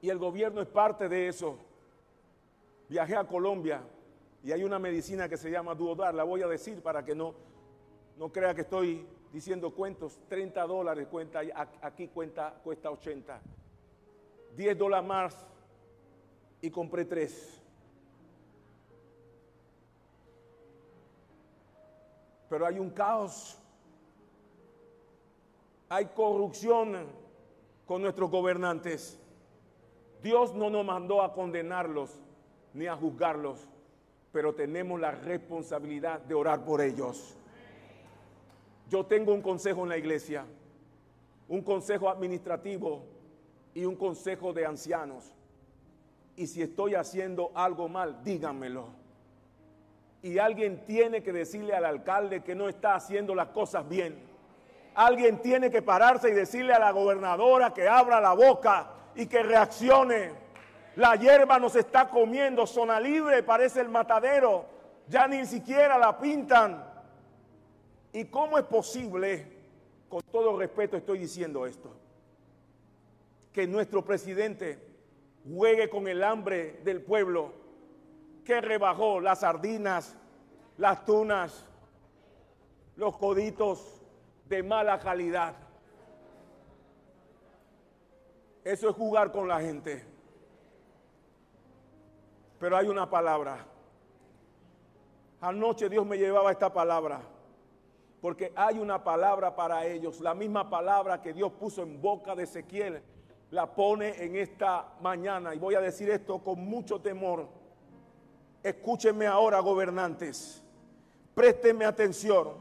Y 0.00 0.10
el 0.10 0.18
gobierno 0.18 0.60
es 0.60 0.66
parte 0.66 1.08
de 1.08 1.28
eso. 1.28 1.56
Viajé 2.88 3.14
a 3.14 3.28
Colombia 3.28 3.80
y 4.42 4.50
hay 4.50 4.64
una 4.64 4.80
medicina 4.80 5.28
que 5.28 5.36
se 5.36 5.52
llama 5.52 5.76
Duodar, 5.76 6.12
la 6.16 6.24
voy 6.24 6.42
a 6.42 6.48
decir 6.48 6.82
para 6.82 7.04
que 7.04 7.14
no, 7.14 7.32
no 8.18 8.32
crea 8.32 8.56
que 8.56 8.62
estoy 8.62 9.06
diciendo 9.32 9.70
cuentos. 9.74 10.18
30 10.28 10.66
dólares 10.66 11.08
cuenta, 11.10 11.40
aquí 11.80 12.08
cuenta, 12.08 12.54
cuesta 12.62 12.90
80. 12.90 13.40
10 14.56 14.78
dólares 14.78 15.08
más 15.08 15.46
y 16.60 16.70
compré 16.70 17.04
tres. 17.04 17.60
Pero 22.48 22.66
hay 22.66 22.78
un 22.78 22.90
caos. 22.90 23.58
Hay 25.88 26.06
corrupción 26.06 27.06
con 27.86 28.02
nuestros 28.02 28.30
gobernantes. 28.30 29.18
Dios 30.22 30.54
no 30.54 30.70
nos 30.70 30.84
mandó 30.84 31.22
a 31.22 31.34
condenarlos 31.34 32.10
ni 32.72 32.86
a 32.86 32.96
juzgarlos, 32.96 33.68
pero 34.32 34.54
tenemos 34.54 35.00
la 35.00 35.10
responsabilidad 35.10 36.20
de 36.20 36.34
orar 36.34 36.64
por 36.64 36.80
ellos. 36.80 37.36
Yo 38.92 39.06
tengo 39.06 39.32
un 39.32 39.40
consejo 39.40 39.84
en 39.84 39.88
la 39.88 39.96
iglesia, 39.96 40.44
un 41.48 41.62
consejo 41.62 42.10
administrativo 42.10 43.02
y 43.72 43.86
un 43.86 43.96
consejo 43.96 44.52
de 44.52 44.66
ancianos. 44.66 45.32
Y 46.36 46.46
si 46.46 46.60
estoy 46.60 46.94
haciendo 46.94 47.52
algo 47.54 47.88
mal, 47.88 48.22
díganmelo. 48.22 48.88
Y 50.20 50.36
alguien 50.36 50.84
tiene 50.84 51.22
que 51.22 51.32
decirle 51.32 51.74
al 51.74 51.86
alcalde 51.86 52.42
que 52.42 52.54
no 52.54 52.68
está 52.68 52.94
haciendo 52.94 53.34
las 53.34 53.48
cosas 53.48 53.88
bien. 53.88 54.14
Alguien 54.94 55.40
tiene 55.40 55.70
que 55.70 55.80
pararse 55.80 56.28
y 56.28 56.34
decirle 56.34 56.74
a 56.74 56.78
la 56.78 56.90
gobernadora 56.90 57.72
que 57.72 57.88
abra 57.88 58.20
la 58.20 58.34
boca 58.34 58.90
y 59.14 59.24
que 59.24 59.42
reaccione. 59.42 60.32
La 60.96 61.16
hierba 61.16 61.58
nos 61.58 61.76
está 61.76 62.10
comiendo, 62.10 62.66
zona 62.66 63.00
libre, 63.00 63.42
parece 63.42 63.80
el 63.80 63.88
matadero. 63.88 64.66
Ya 65.08 65.26
ni 65.26 65.46
siquiera 65.46 65.96
la 65.96 66.18
pintan. 66.18 66.91
¿Y 68.12 68.26
cómo 68.26 68.58
es 68.58 68.64
posible, 68.64 69.46
con 70.08 70.20
todo 70.30 70.58
respeto 70.58 70.96
estoy 70.96 71.18
diciendo 71.18 71.66
esto, 71.66 71.90
que 73.52 73.66
nuestro 73.66 74.04
presidente 74.04 74.78
juegue 75.50 75.88
con 75.88 76.06
el 76.08 76.22
hambre 76.22 76.80
del 76.84 77.02
pueblo 77.02 77.52
que 78.44 78.60
rebajó 78.60 79.20
las 79.20 79.40
sardinas, 79.40 80.14
las 80.76 81.04
tunas, 81.04 81.66
los 82.96 83.16
coditos 83.16 84.02
de 84.48 84.62
mala 84.62 84.98
calidad? 84.98 85.54
Eso 88.64 88.90
es 88.90 88.94
jugar 88.94 89.32
con 89.32 89.48
la 89.48 89.60
gente. 89.60 90.04
Pero 92.60 92.76
hay 92.76 92.86
una 92.86 93.08
palabra. 93.08 93.66
Anoche 95.40 95.88
Dios 95.88 96.06
me 96.06 96.16
llevaba 96.16 96.52
esta 96.52 96.72
palabra. 96.72 97.22
Porque 98.22 98.54
hay 98.56 98.78
una 98.78 99.04
palabra 99.04 99.54
para 99.54 99.84
ellos. 99.84 100.20
La 100.20 100.32
misma 100.32 100.70
palabra 100.70 101.20
que 101.20 101.34
Dios 101.34 101.52
puso 101.52 101.82
en 101.82 102.00
boca 102.00 102.34
de 102.34 102.44
Ezequiel. 102.44 103.02
La 103.50 103.74
pone 103.74 104.24
en 104.24 104.36
esta 104.36 104.94
mañana. 105.02 105.54
Y 105.54 105.58
voy 105.58 105.74
a 105.74 105.80
decir 105.82 106.08
esto 106.08 106.38
con 106.38 106.64
mucho 106.64 107.02
temor. 107.02 107.46
Escúchenme 108.62 109.26
ahora, 109.26 109.60
gobernantes. 109.60 110.62
Préstenme 111.34 111.84
atención. 111.84 112.52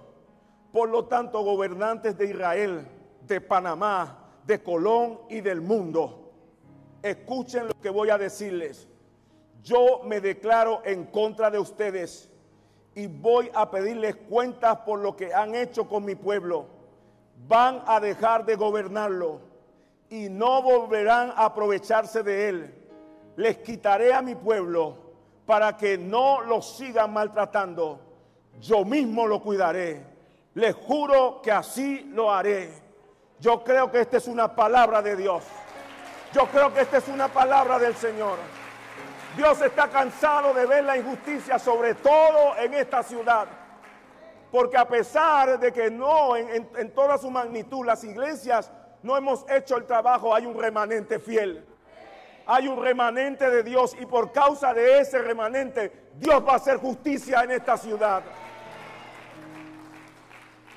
Por 0.74 0.90
lo 0.90 1.06
tanto, 1.06 1.42
gobernantes 1.42 2.18
de 2.18 2.26
Israel, 2.26 2.86
de 3.26 3.40
Panamá, 3.40 4.34
de 4.46 4.62
Colón 4.62 5.22
y 5.30 5.40
del 5.40 5.62
mundo. 5.62 6.34
Escuchen 7.02 7.70
lo 7.70 7.80
que 7.80 7.90
voy 7.90 8.10
a 8.10 8.18
decirles 8.18 8.90
yo 9.64 10.02
me 10.04 10.22
declaro 10.22 10.82
en 10.86 11.06
contra 11.06 11.52
de 11.52 11.60
ustedes 11.60 12.31
y 12.96 13.08
voy 13.08 13.50
a 13.54 13.70
pedirles 13.72 14.16
cuentas 14.16 14.78
por 14.80 15.00
lo 15.00 15.16
que 15.16 15.34
han 15.34 15.56
hecho 15.56 15.88
con 15.88 16.04
mi 16.04 16.16
pueblo. 16.16 16.66
Van 17.48 17.84
a 17.86 18.00
dejar 18.00 18.46
de 18.46 18.56
gobernarlo 18.56 19.40
y 20.10 20.30
no 20.30 20.62
volverán 20.62 21.32
a 21.36 21.46
aprovecharse 21.46 22.22
de 22.22 22.50
él. 22.50 22.76
Les 23.38 23.58
quitaré 23.60 24.14
a 24.14 24.22
mi 24.22 24.36
pueblo 24.36 24.98
para 25.46 25.78
que 25.78 25.98
no 25.98 26.42
lo 26.42 26.62
sigan 26.62 27.14
maltratando. 27.14 28.00
Yo 28.60 28.84
mismo 28.84 29.26
lo 29.26 29.42
cuidaré. 29.42 30.06
Les 30.54 30.76
juro 30.76 31.42
que 31.42 31.52
así 31.52 32.10
lo 32.14 32.32
haré. 32.32 32.74
Yo 33.40 33.64
creo 33.64 33.90
que 33.90 34.02
esta 34.02 34.18
es 34.18 34.28
una 34.28 34.54
palabra 34.54 35.02
de 35.02 35.16
Dios. 35.16 35.44
Yo 36.34 36.46
creo 36.48 36.74
que 36.74 36.82
esta 36.82 36.98
es 36.98 37.08
una 37.08 37.30
palabra 37.30 37.80
del 37.80 37.96
Señor. 37.96 38.38
Dios 39.36 39.62
está 39.62 39.88
cansado 39.88 40.54
de 40.54 40.66
ver 40.66 40.84
la 40.84 40.98
injusticia, 40.98 41.58
sobre 41.58 41.96
todo 41.96 42.58
en 42.58 42.74
esta 42.74 43.02
ciudad. 43.02 43.48
Porque 44.52 44.78
a 44.78 44.86
pesar 44.88 45.58
de 45.58 45.72
que 45.72 45.90
no 45.90 46.36
en, 46.36 46.92
toda 46.94 47.18
su 47.18 47.32
magnitud 47.32 47.86
las 47.86 48.04
iglesias 48.04 48.70
no 49.02 49.16
hemos 49.16 49.50
hecho 49.50 49.78
el 49.78 49.86
trabajo, 49.86 50.36
hay 50.36 50.46
un 50.46 50.60
remanente 50.60 51.20
fiel. 51.20 51.66
Hay 52.46 52.68
un 52.68 52.84
remanente 52.84 53.50
de 53.50 53.64
Dios 53.64 53.96
y 54.00 54.06
por 54.06 54.34
causa 54.34 54.74
de 54.74 55.00
ese 55.00 55.20
remanente 55.20 56.10
Dios 56.16 56.46
va 56.46 56.54
a 56.54 56.56
hacer 56.58 56.78
justicia 56.78 57.44
en 57.44 57.52
esta 57.52 57.78
ciudad. 57.78 58.24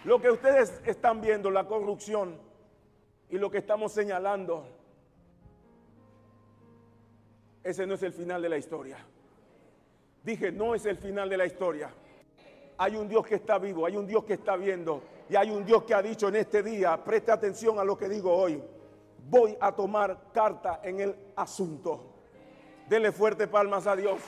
Lo 0.04 0.20
que 0.20 0.30
ustedes 0.30 0.80
están 0.84 1.20
viendo, 1.20 1.50
la 1.50 1.64
corrupción 1.64 2.38
y 3.30 3.38
lo 3.38 3.50
que 3.50 3.58
estamos 3.58 3.92
señalando 3.92 4.68
ese 7.64 7.86
no 7.86 7.94
es 7.94 8.02
el 8.02 8.12
final 8.12 8.42
de 8.42 8.48
la 8.50 8.58
historia. 8.58 8.98
Dije, 10.22 10.52
no 10.52 10.74
es 10.74 10.84
el 10.84 10.98
final 10.98 11.28
de 11.30 11.38
la 11.38 11.46
historia. 11.46 11.90
Hay 12.76 12.94
un 12.94 13.08
Dios 13.08 13.26
que 13.26 13.36
está 13.36 13.58
vivo, 13.58 13.86
hay 13.86 13.96
un 13.96 14.06
Dios 14.06 14.24
que 14.24 14.34
está 14.34 14.56
viendo 14.56 15.02
y 15.28 15.36
hay 15.36 15.50
un 15.50 15.64
Dios 15.64 15.84
que 15.84 15.94
ha 15.94 16.02
dicho 16.02 16.28
en 16.28 16.36
este 16.36 16.62
día, 16.62 17.02
preste 17.02 17.32
atención 17.32 17.78
a 17.78 17.84
lo 17.84 17.96
que 17.96 18.08
digo 18.08 18.32
hoy, 18.32 18.62
voy 19.30 19.56
a 19.60 19.72
tomar 19.72 20.30
carta 20.32 20.80
en 20.82 21.00
el 21.00 21.16
asunto. 21.36 22.12
Dele 22.88 23.12
fuerte 23.12 23.48
palmas 23.48 23.86
a 23.86 23.96
Dios. 23.96 24.20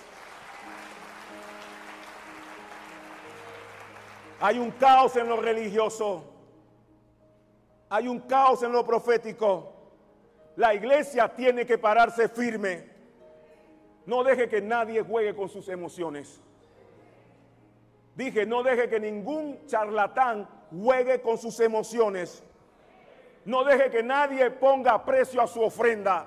Hay 4.41 4.59
un 4.59 4.71
caos 4.73 5.17
en 5.17 5.29
lo 5.29 5.37
religioso. 5.37 6.25
Hay 7.91 8.09
un 8.09 8.21
caos 8.21 8.63
en 8.63 8.73
lo 8.73 8.85
profético. 8.85 9.73
La 10.57 10.75
iglesia 10.75 11.29
tiene 11.29 11.67
que 11.67 11.77
pararse 11.77 12.29
firme. 12.29 12.96
No 14.07 14.23
deje 14.23 14.49
que 14.49 14.61
nadie 14.61 15.03
juegue 15.03 15.35
con 15.35 15.49
sus 15.49 15.69
emociones. 15.69 16.41
Dije, 18.15 18.47
no 18.47 18.63
deje 18.63 18.89
que 18.89 19.01
ningún 19.01 19.67
charlatán 19.67 20.49
juegue 20.71 21.21
con 21.21 21.37
sus 21.37 21.59
emociones. 21.61 22.43
No 23.45 23.65
deje 23.65 23.91
que 23.91 24.03
nadie 24.03 24.51
ponga 24.51 25.05
precio 25.05 25.43
a 25.43 25.47
su 25.47 25.63
ofrenda. 25.63 26.25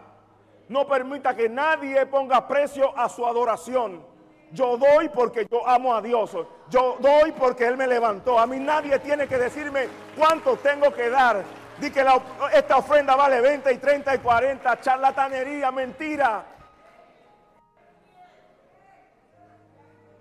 No 0.67 0.87
permita 0.87 1.35
que 1.35 1.49
nadie 1.49 2.05
ponga 2.05 2.47
precio 2.47 2.95
a 2.97 3.09
su 3.09 3.25
adoración. 3.25 4.03
Yo 4.51 4.77
doy 4.77 5.09
porque 5.09 5.47
yo 5.49 5.67
amo 5.67 5.95
a 5.95 6.01
Dios. 6.01 6.31
Yo 6.69 6.97
doy 6.99 7.31
porque 7.31 7.65
Él 7.65 7.77
me 7.77 7.87
levantó. 7.87 8.37
A 8.37 8.45
mí 8.45 8.59
nadie 8.59 8.99
tiene 8.99 9.27
que 9.27 9.37
decirme 9.37 9.87
cuánto 10.17 10.57
tengo 10.57 10.93
que 10.93 11.09
dar. 11.09 11.43
Di 11.79 11.89
que 11.91 12.05
esta 12.53 12.77
ofrenda 12.77 13.15
vale 13.15 13.41
20 13.41 13.71
y 13.71 13.77
30 13.77 14.15
y 14.15 14.19
40. 14.19 14.81
Charlatanería, 14.81 15.71
mentira. 15.71 16.58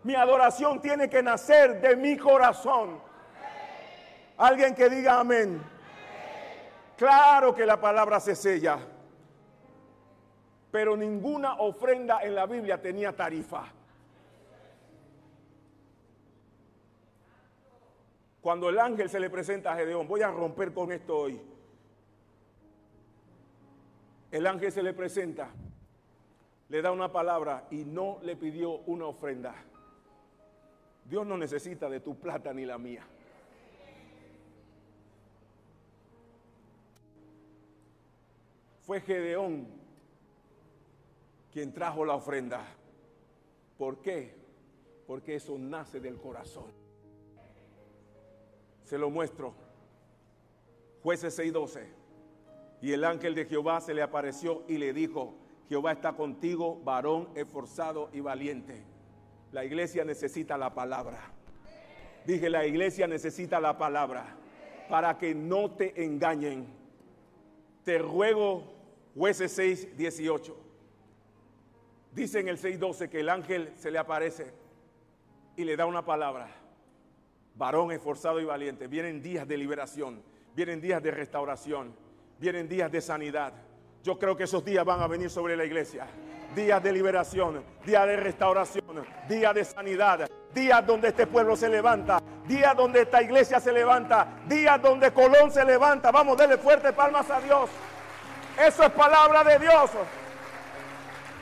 Mi 0.05 0.15
adoración 0.15 0.81
tiene 0.81 1.09
que 1.09 1.23
nacer 1.23 1.81
de 1.81 1.97
mi 1.97 2.17
corazón. 2.17 3.01
Alguien 4.37 4.75
que 4.75 4.89
diga 4.89 5.21
amén. 5.21 5.61
Claro 6.97 7.55
que 7.55 7.67
la 7.67 7.81
palabra 7.81 8.21
se 8.21 8.35
sella. 8.35 8.79
Pero 10.71 10.97
ninguna 10.97 11.55
ofrenda 11.55 12.23
en 12.23 12.35
la 12.35 12.47
Biblia 12.47 12.81
tenía 12.81 13.15
tarifa. 13.15 13.73
Cuando 18.41 18.69
el 18.69 18.79
ángel 18.79 19.11
se 19.11 19.21
le 19.21 19.31
presenta 19.31 19.73
a 19.73 19.77
Gedeón, 19.77 20.07
voy 20.07 20.23
a 20.23 20.31
romper 20.31 20.73
con 20.73 20.93
esto 20.93 21.17
hoy. 21.17 21.41
El 24.31 24.47
ángel 24.47 24.71
se 24.71 24.83
le 24.83 24.93
presenta, 24.93 25.49
le 26.69 26.83
da 26.83 26.93
una 26.93 27.11
palabra 27.11 27.67
y 27.71 27.85
no 27.85 28.19
le 28.23 28.37
pidió 28.37 28.71
una 28.87 29.07
ofrenda. 29.07 29.55
Dios 31.09 31.27
no 31.27 31.39
necesita 31.39 31.89
de 31.89 32.01
tu 32.01 32.19
plata 32.19 32.53
ni 32.53 32.67
la 32.67 32.77
mía. 32.77 33.07
Fue 38.83 39.01
Gedeón 39.01 39.67
quien 41.53 41.73
trajo 41.73 42.05
la 42.05 42.15
ofrenda. 42.15 42.63
¿Por 43.79 44.01
qué? 44.01 44.35
Porque 45.07 45.37
eso 45.37 45.57
nace 45.59 46.01
del 46.01 46.19
corazón. 46.19 46.71
Se 48.85 48.99
lo 48.99 49.11
muestro. 49.11 49.55
Jueces 51.03 51.39
6:12. 51.39 51.87
Y 52.83 52.93
el 52.93 53.05
ángel 53.05 53.35
de 53.35 53.47
Jehová 53.47 53.81
se 53.81 53.95
le 53.95 54.03
apareció 54.03 54.63
y 54.69 54.79
le 54.79 54.93
dijo, 54.93 55.35
Jehová 55.69 55.93
está 55.93 56.15
contigo, 56.15 56.81
varón 56.85 57.29
esforzado 57.35 58.09
y 58.13 58.21
valiente. 58.21 58.85
La 59.53 59.65
iglesia 59.65 60.05
necesita 60.05 60.59
la 60.59 60.75
palabra. 60.75 61.19
Dije, 62.27 62.51
la 62.51 62.67
iglesia 62.67 63.07
necesita 63.07 63.61
la 63.61 63.79
palabra 63.79 64.37
para 64.89 65.17
que 65.17 65.35
no 65.35 65.71
te 65.71 66.05
engañen. 66.05 66.67
Te 67.85 67.99
ruego, 67.99 68.65
jueces 69.15 69.53
6, 69.53 69.97
18. 69.97 70.57
Dice 72.13 72.41
en 72.41 72.49
el 72.49 72.59
6.12 72.59 73.09
que 73.09 73.21
el 73.21 73.29
ángel 73.31 73.73
se 73.77 73.91
le 73.91 73.99
aparece 73.99 74.53
y 75.57 75.65
le 75.65 75.77
da 75.77 75.87
una 75.87 76.05
palabra. 76.05 76.51
Varón 77.55 77.91
esforzado 77.93 78.41
y 78.41 78.45
valiente. 78.45 78.87
Vienen 78.87 79.23
días 79.23 79.49
de 79.49 79.57
liberación, 79.57 80.23
vienen 80.55 80.81
días 80.81 81.03
de 81.03 81.11
restauración, 81.11 81.95
vienen 82.39 82.69
días 82.69 82.93
de 82.93 83.01
sanidad. 83.01 83.55
Yo 84.05 84.19
creo 84.19 84.37
que 84.37 84.45
esos 84.45 84.65
días 84.65 84.85
van 84.85 85.01
a 85.01 85.07
venir 85.07 85.31
sobre 85.31 85.57
la 85.57 85.65
iglesia 85.65 86.07
días 86.55 86.83
de 86.83 86.93
liberación, 86.93 87.65
días 87.85 88.07
de 88.07 88.17
restauración, 88.17 89.07
días 89.29 89.55
de 89.55 89.65
sanidad, 89.65 90.29
días 90.53 90.87
donde 90.87 91.09
este 91.09 91.27
pueblo 91.27 91.57
se 91.57 91.69
levanta, 91.69 92.21
días 92.47 92.77
donde 92.77 93.03
esta 93.03 93.23
iglesia 93.23 93.61
se 93.61 93.73
levanta, 93.73 94.27
días 94.47 94.81
donde 94.81 95.13
Colón 95.13 95.51
se 95.51 95.65
levanta. 95.65 96.11
Vamos, 96.11 96.37
denle 96.37 96.59
fuerte 96.59 96.93
palmas 96.93 97.31
a 97.31 97.41
Dios. 97.41 97.71
Eso 98.59 98.83
es 98.83 98.91
palabra 98.91 99.45
de 99.45 99.59
Dios. 99.59 99.91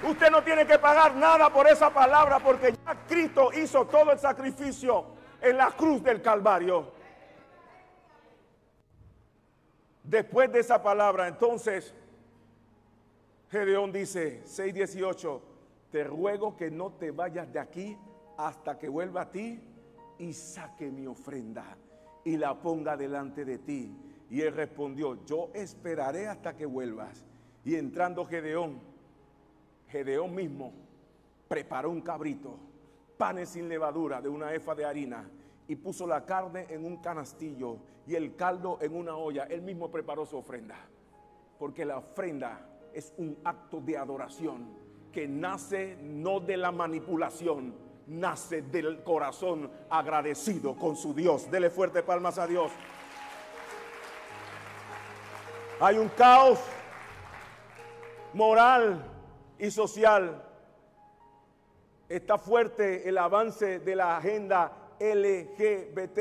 Usted 0.03 0.31
no 0.31 0.43
tiene 0.43 0.67
que 0.67 0.79
pagar 0.79 1.15
nada 1.15 1.51
por 1.51 1.67
esa 1.67 1.91
palabra 1.91 2.39
porque 2.39 2.73
ya 2.73 2.95
Cristo 3.09 3.51
hizo 3.55 3.87
todo 3.87 4.13
el 4.13 4.19
sacrificio 4.19 5.07
en 5.41 5.57
la 5.57 5.71
cruz 5.71 6.03
del 6.03 6.21
Calvario. 6.21 6.93
Después 10.03 10.53
de 10.53 10.61
esa 10.61 10.83
palabra, 10.83 11.27
entonces 11.27 11.95
Gedeón 13.57 13.91
dice, 13.91 14.43
6:18, 14.45 15.41
te 15.91 16.05
ruego 16.05 16.59
que 16.59 16.71
no 16.71 16.93
te 16.93 17.11
vayas 17.11 17.51
de 17.51 17.59
aquí 17.59 17.97
hasta 18.37 18.79
que 18.79 18.87
vuelva 18.87 19.23
a 19.23 19.31
ti 19.31 19.59
y 20.19 20.35
saque 20.35 20.91
mi 20.91 21.07
ofrenda 21.07 21.65
y 22.23 22.37
la 22.37 22.61
ponga 22.61 22.99
delante 22.99 23.47
de 23.47 23.57
ti. 23.57 23.97
Y 24.29 24.43
él 24.43 24.53
respondió, 24.53 25.25
yo 25.25 25.49
esperaré 25.55 26.29
hasta 26.29 26.55
que 26.55 26.67
vuelvas. 26.67 27.25
Y 27.65 27.77
entrando 27.77 28.27
Gedeón, 28.27 28.79
Gedeón 29.89 30.35
mismo 30.35 30.75
preparó 31.49 31.89
un 31.89 32.03
cabrito, 32.03 32.59
panes 33.17 33.49
sin 33.49 33.71
levadura 33.71 34.21
de 34.21 34.29
una 34.29 34.53
efa 34.53 34.75
de 34.75 34.85
harina 34.85 35.31
y 35.67 35.77
puso 35.77 36.07
la 36.07 36.27
carne 36.27 36.67
en 36.69 36.85
un 36.85 36.99
canastillo 36.99 37.79
y 38.07 38.17
el 38.17 38.37
caldo 38.37 38.77
en 38.83 38.95
una 38.95 39.17
olla. 39.17 39.45
Él 39.45 39.63
mismo 39.63 39.91
preparó 39.91 40.27
su 40.27 40.37
ofrenda, 40.37 40.77
porque 41.59 41.87
la 41.87 41.97
ofrenda 41.97 42.76
es 42.97 43.13
un 43.19 43.39
acto 43.45 43.79
de 43.83 43.99
adoración 43.99 44.67
que 45.13 45.29
nace 45.29 45.99
no 46.01 46.41
de 46.41 46.57
la 46.57 46.73
manipulación, 46.73 47.75
nace 48.07 48.63
del 48.63 49.05
corazón 49.05 49.71
agradecido 49.91 50.75
con 50.75 50.97
su 50.97 51.13
Dios. 51.13 51.51
Dele 51.51 51.69
fuerte 51.69 52.03
palmas 52.03 52.39
a 52.39 52.47
Dios. 52.47 52.73
Hay 55.79 55.99
un 55.99 56.09
caos 56.09 56.59
moral 58.33 59.05
y 59.59 59.71
social. 59.71 60.43
Está 62.09 62.39
fuerte 62.39 63.07
el 63.07 63.19
avance 63.19 63.79
de 63.79 63.95
la 63.95 64.17
agenda 64.17 64.73
LGBT. 64.99 66.19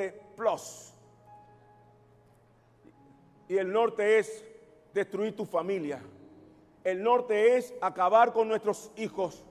Y 3.47 3.55
el 3.55 3.71
norte 3.71 4.19
es 4.19 4.43
destruir 4.93 5.37
tu 5.37 5.45
familia 5.45 6.01
el 6.85 7.01
norte 7.01 7.57
es 7.57 7.73
acabar 7.81 8.31
con 8.31 8.47
nuestros 8.47 8.91
hijos. 8.95 9.43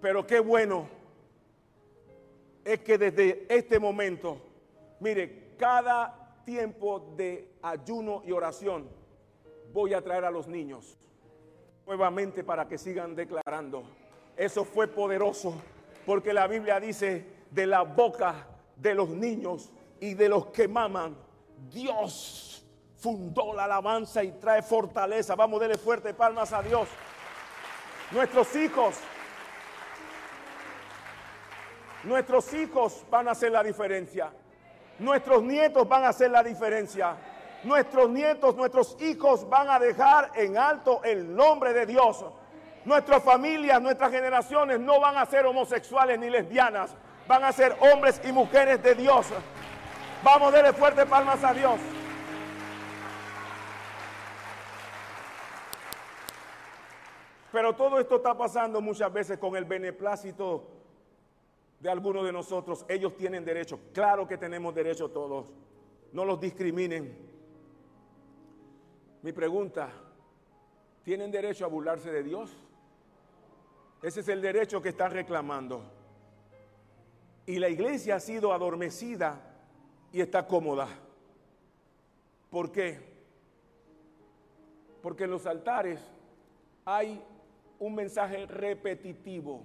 Pero 0.00 0.26
qué 0.26 0.40
bueno 0.40 0.88
es 2.64 2.80
que 2.80 2.96
desde 2.96 3.46
este 3.48 3.78
momento, 3.78 4.38
mire, 5.00 5.54
cada 5.58 6.42
tiempo 6.46 7.12
de 7.14 7.52
ayuno 7.62 8.22
y 8.24 8.32
oración 8.32 8.88
voy 9.70 9.92
a 9.92 10.00
traer 10.00 10.24
a 10.24 10.30
los 10.30 10.48
niños 10.48 10.96
nuevamente 11.86 12.42
para 12.42 12.66
que 12.66 12.78
sigan 12.78 13.14
declarando. 13.14 13.82
Eso 14.34 14.64
fue 14.64 14.88
poderoso 14.88 15.54
porque 16.06 16.32
la 16.32 16.46
Biblia 16.46 16.80
dice 16.80 17.26
de 17.50 17.66
la 17.66 17.82
boca 17.82 18.46
de 18.76 18.94
los 18.94 19.10
niños 19.10 19.70
y 20.00 20.14
de 20.14 20.30
los 20.30 20.46
que 20.46 20.68
maman, 20.68 21.16
Dios 21.70 22.47
fundó 22.98 23.54
la 23.54 23.64
alabanza 23.64 24.22
y 24.22 24.32
trae 24.32 24.62
fortaleza. 24.62 25.34
Vamos, 25.36 25.60
dele 25.60 25.78
fuerte 25.78 26.12
palmas 26.14 26.52
a 26.52 26.62
Dios. 26.62 26.88
Nuestros 28.10 28.54
hijos, 28.56 28.96
nuestros 32.04 32.52
hijos 32.54 33.04
van 33.10 33.28
a 33.28 33.32
hacer 33.32 33.52
la 33.52 33.62
diferencia. 33.62 34.30
Nuestros 34.98 35.42
nietos 35.42 35.88
van 35.88 36.04
a 36.04 36.08
hacer 36.08 36.30
la 36.30 36.42
diferencia. 36.42 37.16
Nuestros 37.62 38.08
nietos, 38.10 38.56
nuestros 38.56 38.96
hijos 39.00 39.48
van 39.48 39.68
a 39.68 39.78
dejar 39.78 40.32
en 40.34 40.56
alto 40.56 41.02
el 41.04 41.34
nombre 41.34 41.72
de 41.72 41.86
Dios. 41.86 42.24
Nuestras 42.84 43.22
familias, 43.22 43.80
nuestras 43.80 44.10
generaciones 44.10 44.80
no 44.80 44.98
van 45.00 45.16
a 45.16 45.26
ser 45.26 45.46
homosexuales 45.46 46.18
ni 46.18 46.30
lesbianas. 46.30 46.94
Van 47.28 47.44
a 47.44 47.52
ser 47.52 47.76
hombres 47.92 48.20
y 48.24 48.32
mujeres 48.32 48.82
de 48.82 48.94
Dios. 48.94 49.26
Vamos, 50.24 50.52
dele 50.52 50.72
fuerte 50.72 51.04
palmas 51.04 51.44
a 51.44 51.52
Dios. 51.52 51.78
Pero 57.52 57.74
todo 57.74 57.98
esto 57.98 58.16
está 58.16 58.36
pasando 58.36 58.80
muchas 58.80 59.12
veces 59.12 59.38
con 59.38 59.56
el 59.56 59.64
beneplácito 59.64 60.68
de 61.80 61.90
algunos 61.90 62.24
de 62.24 62.32
nosotros. 62.32 62.84
Ellos 62.88 63.16
tienen 63.16 63.44
derecho. 63.44 63.78
Claro 63.92 64.26
que 64.26 64.36
tenemos 64.36 64.74
derecho 64.74 65.10
todos. 65.10 65.52
No 66.12 66.24
los 66.24 66.40
discriminen. 66.40 67.16
Mi 69.22 69.32
pregunta, 69.32 69.90
¿tienen 71.02 71.30
derecho 71.30 71.64
a 71.64 71.68
burlarse 71.68 72.10
de 72.10 72.22
Dios? 72.22 72.50
Ese 74.02 74.20
es 74.20 74.28
el 74.28 74.40
derecho 74.40 74.80
que 74.80 74.90
están 74.90 75.12
reclamando. 75.12 75.82
Y 77.46 77.58
la 77.58 77.68
iglesia 77.68 78.16
ha 78.16 78.20
sido 78.20 78.52
adormecida 78.52 79.40
y 80.12 80.20
está 80.20 80.46
cómoda. 80.46 80.86
¿Por 82.50 82.70
qué? 82.70 83.00
Porque 85.02 85.24
en 85.24 85.30
los 85.30 85.46
altares 85.46 86.00
hay 86.84 87.22
un 87.78 87.94
mensaje 87.94 88.46
repetitivo. 88.46 89.64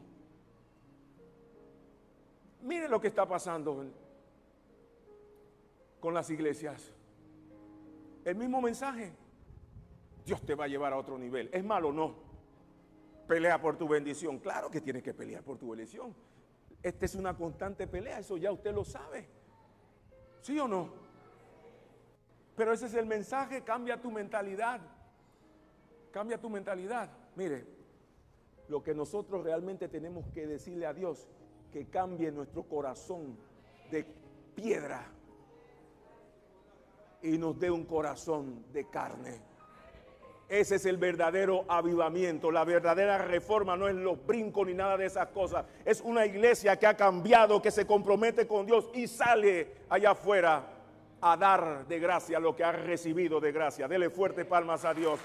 Mire 2.62 2.88
lo 2.88 3.02
que 3.02 3.08
está 3.08 3.28
pasando 3.28 3.86
con 6.00 6.14
las 6.14 6.30
iglesias. 6.30 6.94
el 8.26 8.36
mismo 8.36 8.62
mensaje. 8.62 9.12
Dios 10.26 10.42
te 10.44 10.56
va 10.56 10.66
a 10.66 10.68
llevar 10.68 10.94
a 10.94 10.98
otro 10.98 11.18
nivel. 11.18 11.50
¿Es 11.52 11.64
malo 11.64 11.90
o 11.90 11.92
no? 11.92 12.16
Pelea 13.28 13.60
por 13.62 13.78
tu 13.78 13.88
bendición. 13.88 14.40
Claro 14.40 14.70
que 14.70 14.80
tienes 14.80 15.04
que 15.04 15.14
pelear 15.14 15.44
por 15.44 15.58
tu 15.58 15.70
bendición. 15.70 16.16
Esta 16.82 17.06
es 17.06 17.16
una 17.16 17.36
constante 17.36 17.88
pelea, 17.88 18.20
eso 18.20 18.38
ya 18.38 18.52
usted 18.52 18.74
lo 18.74 18.84
sabe. 18.84 19.28
¿Sí 20.42 20.60
o 20.60 20.68
no? 20.68 20.90
Pero 22.56 22.74
ese 22.74 22.86
es 22.86 22.94
el 22.94 23.06
mensaje, 23.06 23.64
cambia 23.64 24.02
tu 24.02 24.12
mentalidad. 24.12 24.82
Cambia 26.12 26.40
tu 26.40 26.50
mentalidad. 26.50 27.10
Mire, 27.36 27.66
lo 28.68 28.84
que 28.84 28.94
nosotros 28.94 29.44
realmente 29.44 29.88
tenemos 29.88 30.26
que 30.34 30.48
decirle 30.48 30.86
a 30.86 30.94
Dios, 30.94 31.28
que 31.72 31.86
cambie 31.86 32.32
nuestro 32.32 32.64
corazón 32.64 33.38
de 33.92 34.06
piedra 34.56 35.08
y 37.22 37.38
nos 37.38 37.60
dé 37.60 37.72
un 37.72 37.86
corazón 37.86 38.66
de 38.72 38.88
carne. 38.90 39.42
Ese 40.50 40.76
es 40.76 40.86
el 40.86 40.98
verdadero 40.98 41.66
avivamiento. 41.68 42.52
La 42.52 42.64
verdadera 42.64 43.18
reforma 43.18 43.76
no 43.76 43.88
es 43.88 43.96
los 43.96 44.24
brincos 44.26 44.68
ni 44.68 44.74
nada 44.74 44.98
de 44.98 45.06
esas 45.06 45.30
cosas. 45.30 45.66
Es 45.84 46.02
una 46.02 46.26
iglesia 46.26 46.78
que 46.78 46.86
ha 46.86 46.96
cambiado, 46.96 47.62
que 47.62 47.72
se 47.72 47.88
compromete 47.88 48.46
con 48.46 48.66
Dios 48.66 48.90
y 48.94 49.08
sale 49.08 49.78
allá 49.90 50.12
afuera 50.12 50.68
a 51.22 51.38
dar 51.38 51.88
de 51.88 52.00
gracia 52.00 52.40
lo 52.40 52.56
que 52.56 52.64
ha 52.64 52.74
recibido 52.74 53.40
de 53.40 53.52
gracia. 53.52 53.88
Dele 53.88 54.10
fuerte 54.10 54.46
palmas 54.46 54.84
a 54.86 54.94
Dios. 54.94 55.20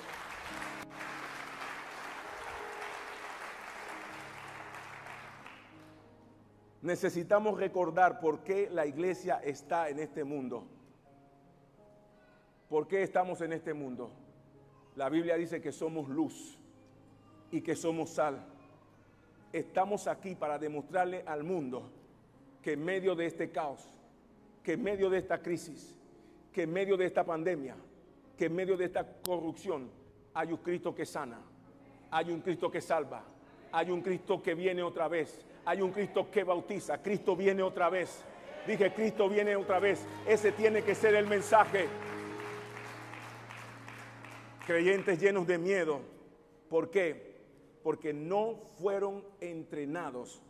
Necesitamos 6.88 7.60
recordar 7.60 8.18
por 8.18 8.38
qué 8.38 8.70
la 8.72 8.86
iglesia 8.86 9.42
está 9.44 9.90
en 9.90 9.98
este 9.98 10.24
mundo. 10.24 10.64
¿Por 12.70 12.88
qué 12.88 13.02
estamos 13.02 13.42
en 13.42 13.52
este 13.52 13.74
mundo? 13.74 14.10
La 14.96 15.10
Biblia 15.10 15.36
dice 15.36 15.60
que 15.60 15.70
somos 15.70 16.08
luz 16.08 16.58
y 17.50 17.60
que 17.60 17.76
somos 17.76 18.08
sal. 18.08 18.42
Estamos 19.52 20.06
aquí 20.06 20.34
para 20.34 20.58
demostrarle 20.58 21.24
al 21.26 21.44
mundo 21.44 21.90
que 22.62 22.72
en 22.72 22.82
medio 22.82 23.14
de 23.14 23.26
este 23.26 23.50
caos, 23.50 23.86
que 24.62 24.72
en 24.72 24.82
medio 24.82 25.10
de 25.10 25.18
esta 25.18 25.42
crisis, 25.42 25.94
que 26.50 26.62
en 26.62 26.72
medio 26.72 26.96
de 26.96 27.04
esta 27.04 27.22
pandemia, 27.22 27.76
que 28.34 28.46
en 28.46 28.54
medio 28.54 28.78
de 28.78 28.86
esta 28.86 29.06
corrupción, 29.26 29.90
hay 30.32 30.52
un 30.52 30.58
Cristo 30.62 30.94
que 30.94 31.04
sana, 31.04 31.38
hay 32.10 32.30
un 32.30 32.40
Cristo 32.40 32.70
que 32.70 32.80
salva, 32.80 33.24
hay 33.72 33.90
un 33.90 34.00
Cristo 34.00 34.42
que 34.42 34.54
viene 34.54 34.82
otra 34.82 35.06
vez, 35.06 35.44
hay 35.68 35.82
un 35.82 35.92
Cristo 35.92 36.30
que 36.30 36.44
bautiza, 36.44 36.96
Cristo 37.02 37.36
viene 37.36 37.62
otra 37.62 37.90
vez. 37.90 38.24
Dije, 38.66 38.90
Cristo 38.94 39.28
viene 39.28 39.54
otra 39.54 39.78
vez. 39.78 40.02
Ese 40.26 40.50
tiene 40.52 40.82
que 40.82 40.94
ser 40.94 41.14
el 41.14 41.26
mensaje 41.26 41.86
creyentes 44.66 45.20
llenos 45.20 45.46
de 45.46 45.58
miedo. 45.58 46.00
¿Por 46.70 46.88
qué? 46.88 47.36
Porque 47.82 48.14
no 48.14 48.56
fueron 48.80 49.22
entrenados 49.42 50.40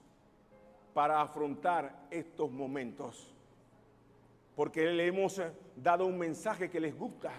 para 0.94 1.20
afrontar 1.20 2.06
estos 2.12 2.52
momentos. 2.52 3.34
Porque 4.54 4.86
le 4.86 5.08
hemos 5.08 5.42
dado 5.74 6.06
un 6.06 6.16
mensaje 6.16 6.70
que 6.70 6.78
les 6.78 6.96
gusta, 6.96 7.32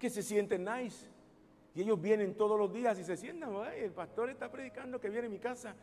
que 0.00 0.10
se 0.10 0.24
sienten 0.24 0.64
nice. 0.64 1.06
Y 1.76 1.82
ellos 1.82 2.02
vienen 2.02 2.34
todos 2.34 2.58
los 2.58 2.72
días 2.72 2.98
y 2.98 3.04
se 3.04 3.16
sientan, 3.16 3.54
el 3.76 3.92
pastor 3.92 4.30
está 4.30 4.50
predicando 4.50 5.00
que 5.00 5.10
viene 5.10 5.28
a 5.28 5.30
mi 5.30 5.38
casa. 5.38 5.76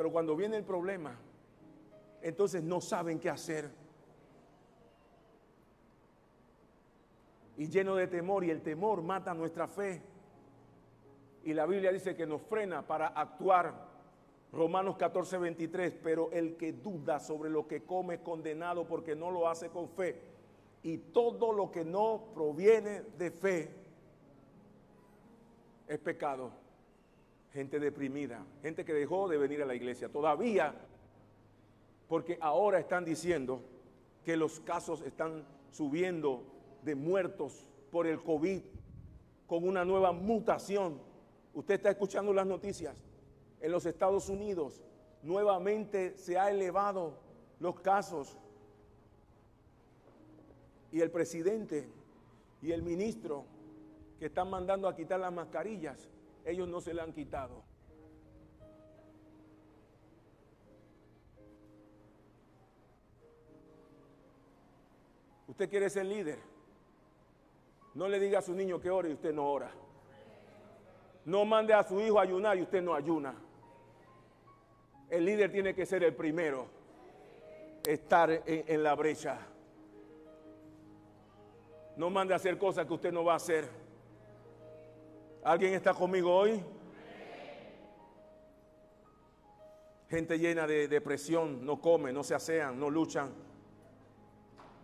Pero 0.00 0.10
cuando 0.10 0.34
viene 0.34 0.56
el 0.56 0.64
problema, 0.64 1.14
entonces 2.22 2.62
no 2.62 2.80
saben 2.80 3.20
qué 3.20 3.28
hacer. 3.28 3.70
y 7.58 7.68
lleno 7.68 7.94
de 7.96 8.06
temor 8.06 8.42
y 8.42 8.50
el 8.50 8.62
temor 8.62 9.02
mata 9.02 9.34
nuestra 9.34 9.68
fe. 9.68 10.00
Y 11.44 11.52
la 11.52 11.66
Biblia 11.66 11.92
dice 11.92 12.16
que 12.16 12.24
nos 12.24 12.40
frena 12.40 12.86
para 12.86 13.08
actuar. 13.08 13.90
Romanos 14.50 14.96
14, 14.96 15.36
23, 15.36 15.98
pero 16.02 16.30
el 16.32 16.56
que 16.56 16.72
duda 16.72 17.20
sobre 17.20 17.50
lo 17.50 17.68
que 17.68 17.84
come 17.84 18.14
es 18.14 18.20
condenado 18.20 18.86
porque 18.86 19.14
no 19.14 19.30
lo 19.30 19.50
hace 19.50 19.68
con 19.68 19.90
fe. 19.90 20.18
Y 20.82 20.96
todo 20.96 21.52
lo 21.52 21.70
que 21.70 21.84
no 21.84 22.30
proviene 22.32 23.02
de 23.18 23.30
fe 23.30 23.70
es 25.86 25.98
pecado. 25.98 26.59
Gente 27.52 27.80
deprimida, 27.80 28.44
gente 28.62 28.84
que 28.84 28.92
dejó 28.92 29.28
de 29.28 29.38
venir 29.38 29.62
a 29.62 29.66
la 29.66 29.74
iglesia. 29.74 30.08
Todavía, 30.08 30.74
porque 32.08 32.38
ahora 32.40 32.78
están 32.78 33.04
diciendo 33.04 33.62
que 34.24 34.36
los 34.36 34.60
casos 34.60 35.02
están 35.02 35.44
subiendo 35.72 36.44
de 36.82 36.94
muertos 36.94 37.66
por 37.90 38.06
el 38.06 38.22
COVID 38.22 38.62
con 39.46 39.66
una 39.66 39.84
nueva 39.84 40.12
mutación. 40.12 41.00
Usted 41.54 41.74
está 41.74 41.90
escuchando 41.90 42.32
las 42.32 42.46
noticias. 42.46 42.96
En 43.60 43.72
los 43.72 43.84
Estados 43.84 44.28
Unidos 44.28 44.80
nuevamente 45.22 46.16
se 46.16 46.38
ha 46.38 46.50
elevado 46.50 47.18
los 47.58 47.80
casos. 47.80 48.36
Y 50.92 51.00
el 51.00 51.10
presidente 51.10 51.88
y 52.62 52.72
el 52.72 52.82
ministro 52.82 53.44
que 54.18 54.26
están 54.26 54.50
mandando 54.50 54.88
a 54.88 54.94
quitar 54.94 55.20
las 55.20 55.32
mascarillas, 55.32 56.08
ellos 56.50 56.68
no 56.68 56.80
se 56.80 56.94
la 56.94 57.02
han 57.02 57.12
quitado. 57.12 57.62
Usted 65.46 65.68
quiere 65.68 65.90
ser 65.90 66.06
líder. 66.06 66.38
No 67.94 68.08
le 68.08 68.20
diga 68.20 68.38
a 68.38 68.42
su 68.42 68.54
niño 68.54 68.80
que 68.80 68.88
ore 68.88 69.10
y 69.10 69.14
usted 69.14 69.34
no 69.34 69.50
ora. 69.50 69.70
No 71.24 71.44
mande 71.44 71.74
a 71.74 71.82
su 71.82 72.00
hijo 72.00 72.18
a 72.18 72.22
ayunar 72.22 72.56
y 72.56 72.62
usted 72.62 72.80
no 72.80 72.94
ayuna. 72.94 73.34
El 75.10 75.24
líder 75.24 75.50
tiene 75.50 75.74
que 75.74 75.84
ser 75.84 76.04
el 76.04 76.14
primero. 76.14 76.66
Estar 77.84 78.30
en, 78.30 78.64
en 78.66 78.82
la 78.82 78.94
brecha. 78.94 79.38
No 81.96 82.10
mande 82.10 82.32
a 82.32 82.36
hacer 82.36 82.56
cosas 82.56 82.86
que 82.86 82.94
usted 82.94 83.12
no 83.12 83.24
va 83.24 83.34
a 83.34 83.36
hacer. 83.36 83.68
¿Alguien 85.42 85.74
está 85.74 85.94
conmigo 85.94 86.34
hoy? 86.34 86.62
Gente 90.08 90.38
llena 90.38 90.66
de 90.66 90.88
depresión, 90.88 91.64
no 91.64 91.80
come, 91.80 92.12
no 92.12 92.24
se 92.24 92.34
asean, 92.34 92.78
no 92.78 92.90
luchan. 92.90 93.32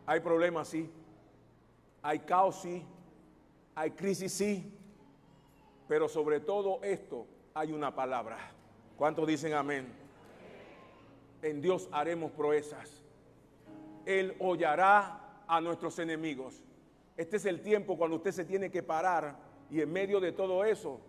Hay 0.06 0.20
problemas, 0.20 0.68
sí. 0.68 0.90
Hay 2.02 2.20
caos, 2.20 2.62
sí 2.62 2.84
hay 3.76 3.90
crisis, 3.90 4.32
sí, 4.32 4.72
pero 5.86 6.08
sobre 6.08 6.40
todo 6.40 6.82
esto 6.82 7.26
hay 7.52 7.72
una 7.72 7.94
palabra. 7.94 8.38
¿Cuántos 8.96 9.26
dicen 9.28 9.52
amén? 9.52 9.92
En 11.42 11.60
Dios 11.60 11.86
haremos 11.92 12.32
proezas. 12.32 13.04
Él 14.06 14.34
hollará 14.40 15.42
a 15.46 15.60
nuestros 15.60 15.98
enemigos. 15.98 16.62
Este 17.18 17.36
es 17.36 17.44
el 17.44 17.60
tiempo 17.60 17.98
cuando 17.98 18.16
usted 18.16 18.32
se 18.32 18.46
tiene 18.46 18.70
que 18.70 18.82
parar 18.82 19.36
y 19.70 19.80
en 19.80 19.92
medio 19.92 20.20
de 20.20 20.32
todo 20.32 20.64
eso 20.64 21.00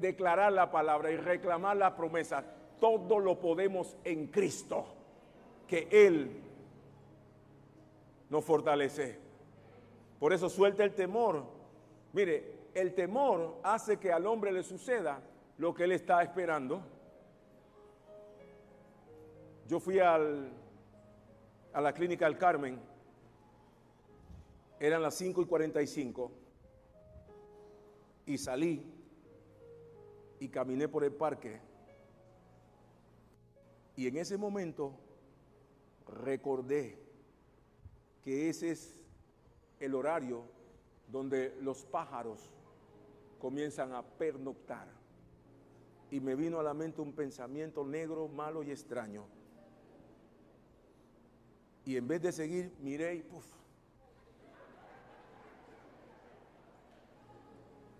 declarar 0.00 0.52
la 0.52 0.70
palabra 0.70 1.10
y 1.10 1.16
reclamar 1.16 1.76
la 1.76 1.96
promesa. 1.96 2.44
Todo 2.80 3.18
lo 3.18 3.38
podemos 3.38 3.96
en 4.04 4.26
Cristo, 4.26 4.86
que 5.66 5.88
Él 5.90 6.40
nos 8.28 8.44
fortalece. 8.44 9.18
Por 10.18 10.32
eso 10.32 10.48
suelta 10.48 10.84
el 10.84 10.94
temor 10.94 11.62
Mire, 12.12 12.68
el 12.74 12.94
temor 12.94 13.58
hace 13.62 13.98
que 13.98 14.12
al 14.12 14.26
hombre 14.26 14.52
le 14.52 14.62
suceda 14.62 15.22
lo 15.58 15.74
que 15.74 15.84
él 15.84 15.92
está 15.92 16.22
esperando. 16.22 16.82
Yo 19.66 19.80
fui 19.80 19.98
al, 19.98 20.50
a 21.72 21.80
la 21.80 21.92
clínica 21.94 22.26
del 22.26 22.36
Carmen, 22.36 22.78
eran 24.78 25.00
las 25.00 25.14
5 25.14 25.42
y 25.42 25.46
45, 25.46 26.32
y 28.26 28.38
salí 28.38 28.82
y 30.40 30.48
caminé 30.48 30.88
por 30.88 31.04
el 31.04 31.12
parque. 31.12 31.60
Y 33.96 34.06
en 34.06 34.16
ese 34.16 34.36
momento 34.36 34.92
recordé 36.06 36.98
que 38.22 38.48
ese 38.48 38.70
es 38.70 39.00
el 39.80 39.94
horario 39.94 40.44
donde 41.08 41.56
los 41.60 41.84
pájaros 41.84 42.40
comienzan 43.40 43.92
a 43.92 44.02
pernoctar. 44.02 44.88
Y 46.10 46.20
me 46.20 46.34
vino 46.34 46.60
a 46.60 46.62
la 46.62 46.74
mente 46.74 47.00
un 47.00 47.12
pensamiento 47.12 47.84
negro, 47.84 48.28
malo 48.28 48.62
y 48.62 48.70
extraño. 48.70 49.24
Y 51.84 51.96
en 51.96 52.06
vez 52.06 52.22
de 52.22 52.32
seguir, 52.32 52.72
miré 52.80 53.16
y 53.16 53.22
puff. 53.22 53.61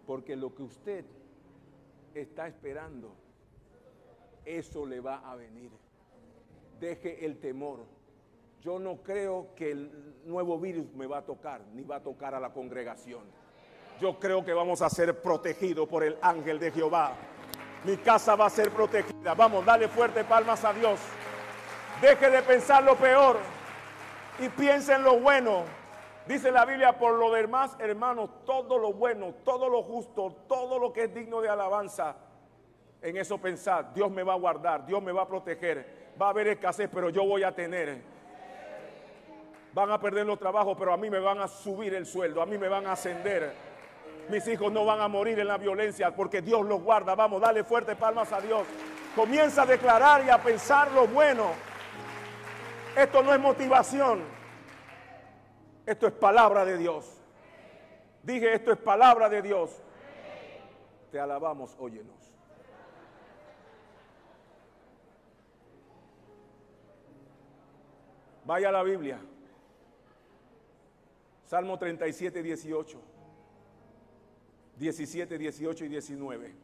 Porque 0.07 0.37
lo 0.37 0.55
que 0.55 0.63
usted 0.63 1.05
está 2.15 2.47
esperando, 2.47 3.15
eso 4.45 4.87
le 4.87 5.01
va 5.01 5.31
a 5.31 5.37
venir. 5.37 5.71
Deje 6.81 7.25
el 7.25 7.39
temor. 7.39 7.87
yo 8.61 8.79
no 8.79 9.03
creo 9.03 9.49
que 9.57 9.73
el 9.73 10.15
nuevo 10.25 10.59
virus 10.59 10.93
me 10.95 11.07
va 11.07 11.19
a 11.19 11.23
tocar, 11.25 11.61
ni 11.75 11.83
va 11.83 11.97
a 11.97 12.03
tocar 12.03 12.35
a 12.35 12.41
la 12.41 12.53
congregación. 12.53 13.23
Yo 14.01 14.19
creo 14.19 14.45
que 14.45 14.53
vamos 14.53 14.83
a 14.83 14.91
ser 14.91 15.21
protegidos 15.21 15.89
por 15.89 16.05
el 16.05 16.17
ángel 16.23 16.59
de 16.59 16.71
Jehová. 16.71 17.15
Mi 17.85 17.97
casa 17.97 18.37
va 18.37 18.47
a 18.47 18.51
ser 18.51 18.71
protegida. 18.71 19.35
Vamos, 19.35 19.65
dale 19.65 19.89
fuerte 19.89 20.25
palmas 20.25 20.65
a 20.65 20.73
Dios. 20.73 21.01
Deje 22.01 22.31
de 22.31 22.43
pensar 22.43 22.83
lo 22.83 22.97
peor 22.97 23.39
y 24.39 24.49
piense 24.49 24.95
en 24.95 25.03
lo 25.03 25.19
bueno. 25.21 25.65
Dice 26.27 26.53
la 26.53 26.65
Biblia, 26.65 26.99
por 26.99 27.15
lo 27.15 27.33
demás, 27.33 27.77
hermanos, 27.81 28.31
todo 28.47 28.79
lo 28.79 28.93
bueno, 28.93 29.35
todo 29.45 29.69
lo 29.69 29.83
justo, 29.83 30.37
todo 30.47 30.79
lo 30.79 30.93
que 30.93 31.05
es 31.05 31.15
digno 31.15 31.41
de 31.41 31.49
alabanza, 31.49 32.17
en 33.01 33.17
eso 33.17 33.39
pensar, 33.39 33.93
Dios 33.93 34.11
me 34.11 34.23
va 34.23 34.35
a 34.35 34.37
guardar, 34.37 34.87
Dios 34.87 35.03
me 35.03 35.11
va 35.11 35.23
a 35.23 35.29
proteger, 35.29 36.13
va 36.21 36.27
a 36.27 36.31
haber 36.31 36.47
escasez, 36.47 36.89
pero 36.93 37.11
yo 37.11 37.25
voy 37.25 37.43
a 37.43 37.53
tener. 37.53 38.01
Van 39.75 39.91
a 39.91 39.99
perder 39.99 40.25
los 40.25 40.39
trabajos, 40.39 40.77
pero 40.79 40.93
a 40.93 40.97
mí 40.97 41.11
me 41.11 41.19
van 41.19 41.41
a 41.41 41.49
subir 41.49 41.95
el 41.95 42.07
sueldo, 42.07 42.41
a 42.41 42.47
mí 42.47 42.57
me 42.57 42.69
van 42.69 42.87
a 42.87 42.93
ascender. 42.93 43.53
Mis 44.29 44.47
hijos 44.47 44.71
no 44.71 44.85
van 44.85 45.01
a 45.01 45.09
morir 45.09 45.41
en 45.41 45.49
la 45.49 45.59
violencia 45.59 46.15
porque 46.15 46.43
Dios 46.43 46.65
los 46.65 46.81
guarda. 46.81 47.17
Vamos, 47.17 47.41
dale 47.41 47.65
fuerte 47.65 47.97
palmas 47.97 48.33
a 48.33 48.41
Dios. 48.41 48.63
Comienza 49.17 49.63
a 49.63 49.67
declarar 49.67 50.25
y 50.25 50.31
a 50.31 50.39
pensar 50.39 50.93
lo 50.93 51.09
bueno. 51.09 51.51
Esto 52.97 53.23
no 53.23 53.35
es 53.35 53.41
motivación. 53.41 54.42
Esto 55.85 56.07
es 56.07 56.13
palabra 56.13 56.65
de 56.65 56.79
Dios. 56.79 57.23
Dije, 58.23 58.55
esto 58.55 58.73
es 58.73 58.79
palabra 58.79 59.29
de 59.29 59.43
Dios. 59.43 59.71
Te 61.11 61.19
alabamos, 61.19 61.77
óyenos. 61.79 62.33
Vaya 68.45 68.69
a 68.69 68.73
la 68.73 68.83
Biblia. 68.83 69.21
Salmo 71.45 71.79
37, 71.79 72.43
18. 72.43 72.99
17, 74.79 75.39
18 75.39 75.85
y 75.85 75.89
19. 75.89 76.55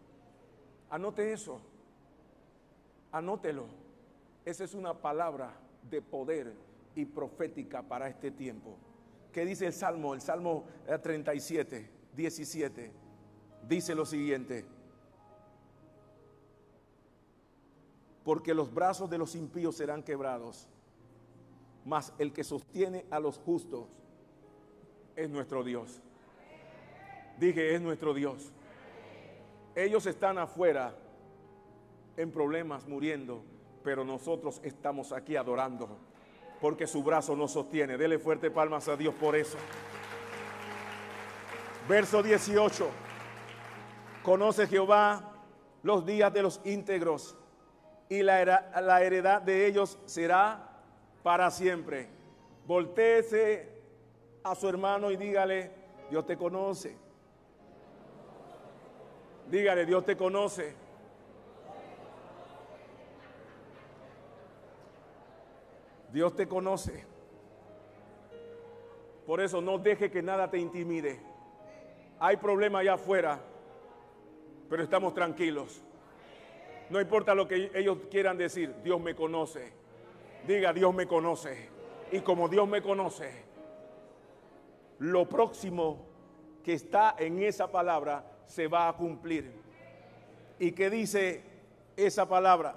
Anote 0.90 1.32
eso. 1.32 1.60
Anótelo. 3.12 3.66
Esa 4.44 4.64
es 4.64 4.74
una 4.74 4.94
palabra 4.94 5.52
de 5.90 6.00
poder 6.00 6.52
y 6.94 7.04
profética 7.04 7.82
para 7.82 8.08
este 8.08 8.30
tiempo. 8.30 8.76
¿Qué 9.38 9.44
dice 9.44 9.66
el 9.66 9.72
Salmo? 9.72 10.14
El 10.14 10.20
Salmo 10.20 10.64
37, 11.00 11.88
17. 12.16 12.92
Dice 13.68 13.94
lo 13.94 14.04
siguiente. 14.04 14.66
Porque 18.24 18.52
los 18.52 18.74
brazos 18.74 19.08
de 19.08 19.16
los 19.16 19.36
impíos 19.36 19.76
serán 19.76 20.02
quebrados, 20.02 20.66
mas 21.84 22.12
el 22.18 22.32
que 22.32 22.42
sostiene 22.42 23.06
a 23.12 23.20
los 23.20 23.38
justos 23.38 23.86
es 25.14 25.30
nuestro 25.30 25.62
Dios. 25.62 26.02
Dije, 27.38 27.76
es 27.76 27.80
nuestro 27.80 28.14
Dios. 28.14 28.52
Ellos 29.76 30.04
están 30.06 30.38
afuera 30.38 30.96
en 32.16 32.32
problemas, 32.32 32.88
muriendo, 32.88 33.44
pero 33.84 34.04
nosotros 34.04 34.60
estamos 34.64 35.12
aquí 35.12 35.36
adorando, 35.36 35.96
porque 36.60 36.86
su 36.86 37.02
brazo 37.02 37.36
nos 37.36 37.52
sostiene. 37.52 37.96
Dele 37.96 38.18
fuerte 38.18 38.50
palmas 38.50 38.88
a 38.88 38.96
Dios 38.96 39.14
por 39.14 39.36
eso. 39.36 39.58
Verso 41.88 42.22
18. 42.22 42.88
Conoce 44.22 44.66
Jehová 44.66 45.32
los 45.82 46.04
días 46.04 46.32
de 46.32 46.42
los 46.42 46.60
íntegros 46.64 47.36
y 48.08 48.22
la, 48.22 49.02
heredad 49.02 49.42
de 49.42 49.66
ellos 49.66 49.98
será 50.06 50.68
para 51.22 51.50
siempre. 51.50 52.08
Voltéese 52.66 53.68
a 54.42 54.54
su 54.54 54.68
hermano 54.68 55.10
y 55.10 55.16
dígale, 55.16 55.70
Dios 56.10 56.26
te 56.26 56.36
conoce. 56.36 56.96
Dígale, 59.50 59.86
Dios 59.86 60.04
te 60.04 60.16
conoce. 60.16 60.74
Dios 66.18 66.34
te 66.34 66.48
conoce. 66.48 67.04
Por 69.24 69.40
eso 69.40 69.60
no 69.60 69.78
deje 69.78 70.10
que 70.10 70.20
nada 70.20 70.50
te 70.50 70.58
intimide. 70.58 71.20
Hay 72.18 72.38
problema 72.38 72.80
allá 72.80 72.94
afuera, 72.94 73.38
pero 74.68 74.82
estamos 74.82 75.14
tranquilos. 75.14 75.80
No 76.90 77.00
importa 77.00 77.36
lo 77.36 77.46
que 77.46 77.70
ellos 77.72 77.98
quieran 78.10 78.36
decir, 78.36 78.74
Dios 78.82 79.00
me 79.00 79.14
conoce. 79.14 79.72
Diga, 80.44 80.72
Dios 80.72 80.92
me 80.92 81.06
conoce. 81.06 81.68
Y 82.10 82.18
como 82.18 82.48
Dios 82.48 82.66
me 82.66 82.82
conoce, 82.82 83.44
lo 84.98 85.28
próximo 85.28 86.04
que 86.64 86.72
está 86.72 87.14
en 87.16 87.44
esa 87.44 87.70
palabra 87.70 88.24
se 88.44 88.66
va 88.66 88.88
a 88.88 88.96
cumplir. 88.96 89.52
¿Y 90.58 90.72
qué 90.72 90.90
dice 90.90 91.44
esa 91.96 92.28
palabra? 92.28 92.74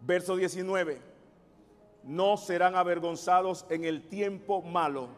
Verso 0.00 0.34
19. 0.34 1.17
No 2.08 2.38
serán 2.38 2.74
avergonzados 2.74 3.66
en 3.68 3.84
el 3.84 4.08
tiempo 4.08 4.62
malo 4.62 5.10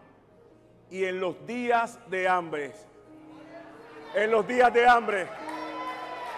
y 0.91 1.05
en 1.05 1.21
los 1.21 1.47
días 1.47 2.01
de 2.09 2.27
hambre. 2.27 2.73
En 4.13 4.33
los 4.33 4.45
días 4.45 4.75
de 4.75 4.89
hambre. 4.89 5.29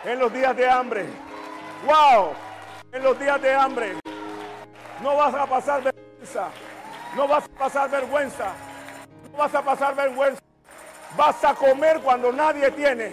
En 0.04 0.18
los 0.18 0.30
días 0.30 0.54
de 0.54 0.68
hambre. 0.68 1.06
¡Wow! 1.86 2.32
En 2.92 3.02
los 3.02 3.18
días 3.18 3.40
de 3.40 3.54
hambre. 3.54 3.94
No 5.02 5.16
vas 5.16 5.34
a 5.34 5.46
pasar 5.46 5.84
vergüenza. 5.84 6.50
No 7.16 7.26
vas 7.26 7.44
a 7.46 7.58
pasar 7.58 7.90
vergüenza. 7.90 8.52
No 9.32 9.38
vas 9.38 9.54
a 9.54 9.62
pasar 9.62 9.96
vergüenza. 9.96 10.42
Vas 11.16 11.44
a 11.44 11.54
comer 11.54 11.98
cuando 12.00 12.30
nadie 12.30 12.70
tiene. 12.72 13.10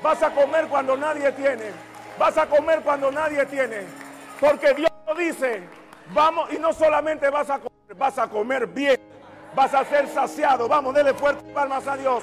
Vas 0.00 0.22
a 0.22 0.32
comer 0.32 0.68
cuando 0.68 0.96
nadie 0.96 1.32
tiene. 1.32 1.72
Vas 2.16 2.38
a 2.38 2.46
comer 2.46 2.82
cuando 2.82 3.10
nadie 3.10 3.44
tiene. 3.46 3.82
Porque 4.38 4.72
Dios 4.72 4.92
lo 5.04 5.16
dice. 5.16 5.75
Vamos, 6.12 6.52
y 6.52 6.58
no 6.58 6.72
solamente 6.72 7.28
vas 7.30 7.50
a 7.50 7.58
comer, 7.58 7.94
vas 7.96 8.18
a 8.18 8.28
comer 8.28 8.66
bien. 8.66 9.00
Vas 9.54 9.72
a 9.72 9.84
ser 9.84 10.06
saciado. 10.08 10.68
Vamos, 10.68 10.94
dele 10.94 11.14
fuerte 11.14 11.42
palmas 11.52 11.86
a 11.86 11.96
Dios. 11.96 12.22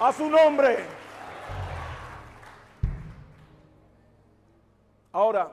A 0.00 0.12
su 0.12 0.28
nombre. 0.28 0.78
Ahora, 5.12 5.50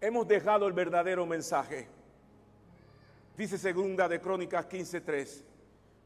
hemos 0.00 0.26
dejado 0.26 0.66
el 0.66 0.72
verdadero 0.72 1.26
mensaje. 1.26 1.88
Dice 3.36 3.58
segunda 3.58 4.08
de 4.08 4.20
Crónicas 4.20 4.66
15:3. 4.66 5.44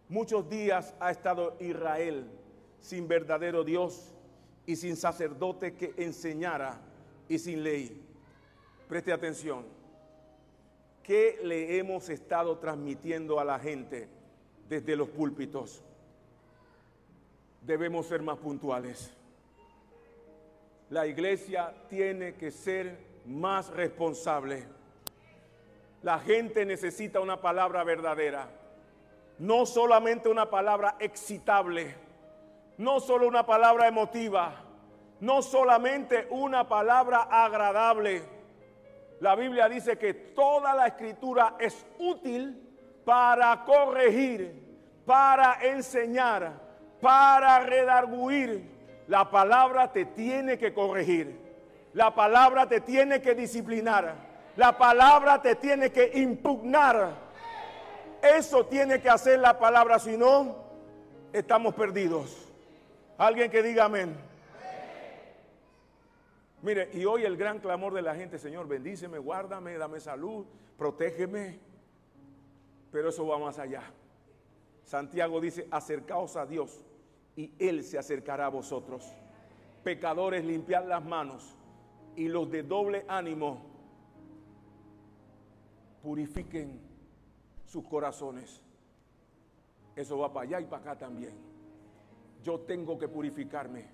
Muchos 0.08 0.48
días 0.48 0.94
ha 0.98 1.12
estado 1.12 1.56
Israel 1.60 2.28
sin 2.80 3.06
verdadero 3.06 3.62
Dios 3.62 4.12
y 4.66 4.74
sin 4.74 4.96
sacerdote 4.96 5.74
que 5.74 5.94
enseñara 5.96 6.80
y 7.30 7.38
sin 7.38 7.64
ley. 7.64 7.98
Preste 8.86 9.10
atención. 9.10 9.64
¿Qué 11.02 11.40
le 11.42 11.78
hemos 11.78 12.10
estado 12.10 12.58
transmitiendo 12.58 13.40
a 13.40 13.44
la 13.44 13.58
gente 13.58 14.06
desde 14.68 14.94
los 14.94 15.08
púlpitos? 15.08 15.82
Debemos 17.62 18.04
ser 18.06 18.20
más 18.20 18.36
puntuales. 18.36 19.10
La 20.90 21.06
iglesia 21.06 21.74
tiene 21.88 22.34
que 22.34 22.50
ser 22.50 22.98
más 23.24 23.70
responsable 23.70 24.66
la 26.02 26.18
gente 26.18 26.64
necesita 26.64 27.20
una 27.20 27.40
palabra 27.40 27.84
verdadera. 27.84 28.48
No 29.38 29.66
solamente 29.66 30.28
una 30.28 30.48
palabra 30.48 30.96
excitable. 30.98 31.94
No 32.78 33.00
solo 33.00 33.28
una 33.28 33.44
palabra 33.44 33.86
emotiva. 33.86 34.64
No 35.20 35.42
solamente 35.42 36.26
una 36.30 36.66
palabra 36.66 37.28
agradable. 37.30 38.22
La 39.20 39.34
Biblia 39.34 39.68
dice 39.68 39.98
que 39.98 40.14
toda 40.14 40.74
la 40.74 40.86
escritura 40.86 41.56
es 41.58 41.84
útil 41.98 42.70
para 43.04 43.64
corregir, 43.64 45.02
para 45.04 45.58
enseñar, 45.62 46.52
para 47.00 47.60
redarguir. 47.60 48.64
La 49.08 49.30
palabra 49.30 49.92
te 49.92 50.06
tiene 50.06 50.56
que 50.56 50.72
corregir. 50.72 51.38
La 51.92 52.14
palabra 52.14 52.66
te 52.66 52.80
tiene 52.80 53.20
que 53.20 53.34
disciplinar. 53.34 54.14
La 54.56 54.78
palabra 54.78 55.42
te 55.42 55.56
tiene 55.56 55.90
que 55.90 56.12
impugnar. 56.14 57.10
Eso 58.22 58.66
tiene 58.66 59.00
que 59.00 59.10
hacer 59.10 59.38
la 59.38 59.58
palabra, 59.58 59.98
si 59.98 60.16
no, 60.16 60.56
estamos 61.32 61.74
perdidos. 61.74 62.48
Alguien 63.18 63.50
que 63.50 63.62
diga 63.62 63.84
amén. 63.84 64.29
Mire, 66.62 66.90
y 66.92 67.04
hoy 67.06 67.24
el 67.24 67.36
gran 67.36 67.58
clamor 67.58 67.94
de 67.94 68.02
la 68.02 68.14
gente, 68.14 68.38
Señor, 68.38 68.68
bendíceme, 68.68 69.18
guárdame, 69.18 69.78
dame 69.78 69.98
salud, 69.98 70.44
protégeme. 70.76 71.58
Pero 72.92 73.08
eso 73.08 73.26
va 73.26 73.38
más 73.38 73.58
allá. 73.58 73.82
Santiago 74.84 75.40
dice, 75.40 75.66
acercaos 75.70 76.36
a 76.36 76.46
Dios 76.46 76.84
y 77.36 77.52
Él 77.58 77.84
se 77.84 77.98
acercará 77.98 78.46
a 78.46 78.50
vosotros. 78.50 79.10
Pecadores, 79.84 80.44
limpiad 80.44 80.86
las 80.86 81.04
manos 81.04 81.56
y 82.16 82.28
los 82.28 82.50
de 82.50 82.62
doble 82.62 83.04
ánimo, 83.08 83.62
purifiquen 86.02 86.80
sus 87.64 87.84
corazones. 87.84 88.60
Eso 89.96 90.18
va 90.18 90.32
para 90.32 90.46
allá 90.46 90.60
y 90.60 90.64
para 90.64 90.82
acá 90.82 90.98
también. 90.98 91.34
Yo 92.42 92.60
tengo 92.60 92.98
que 92.98 93.08
purificarme. 93.08 93.86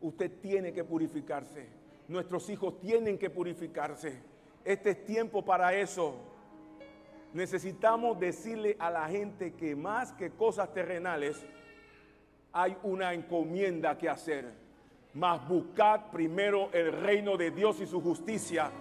Usted 0.00 0.40
tiene 0.40 0.72
que 0.72 0.84
purificarse. 0.84 1.79
Nuestros 2.10 2.50
hijos 2.50 2.80
tienen 2.80 3.16
que 3.16 3.30
purificarse. 3.30 4.20
Este 4.64 4.90
es 4.90 5.04
tiempo 5.04 5.44
para 5.44 5.72
eso. 5.74 6.16
Necesitamos 7.32 8.18
decirle 8.18 8.74
a 8.80 8.90
la 8.90 9.06
gente 9.06 9.54
que 9.54 9.76
más 9.76 10.12
que 10.14 10.30
cosas 10.30 10.74
terrenales, 10.74 11.46
hay 12.52 12.76
una 12.82 13.14
encomienda 13.14 13.96
que 13.96 14.08
hacer. 14.08 14.52
Mas 15.14 15.46
buscad 15.46 16.10
primero 16.10 16.68
el 16.72 16.90
reino 16.90 17.36
de 17.36 17.52
Dios 17.52 17.80
y 17.80 17.86
su 17.86 18.02
justicia. 18.02 18.72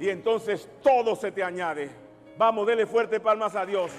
Y 0.00 0.08
entonces 0.08 0.68
todo 0.82 1.14
se 1.14 1.30
te 1.30 1.44
añade. 1.44 1.88
Vamos, 2.36 2.66
dele 2.66 2.84
fuerte 2.84 3.20
palmas 3.20 3.54
a 3.54 3.64
Dios. 3.64 3.92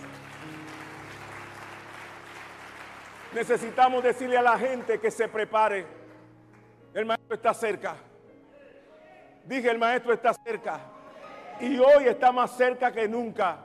Necesitamos 3.34 4.04
decirle 4.04 4.38
a 4.38 4.42
la 4.42 4.60
gente 4.60 5.00
que 5.00 5.10
se 5.10 5.30
prepare. 5.30 5.86
El 6.94 7.06
maestro 7.06 7.36
está 7.36 7.54
cerca. 7.54 7.96
Dije, 9.46 9.70
el 9.70 9.78
maestro 9.78 10.14
está 10.14 10.34
cerca. 10.34 10.80
Y 11.60 11.78
hoy 11.80 12.06
está 12.08 12.32
más 12.32 12.56
cerca 12.56 12.92
que 12.92 13.08
nunca. 13.08 13.58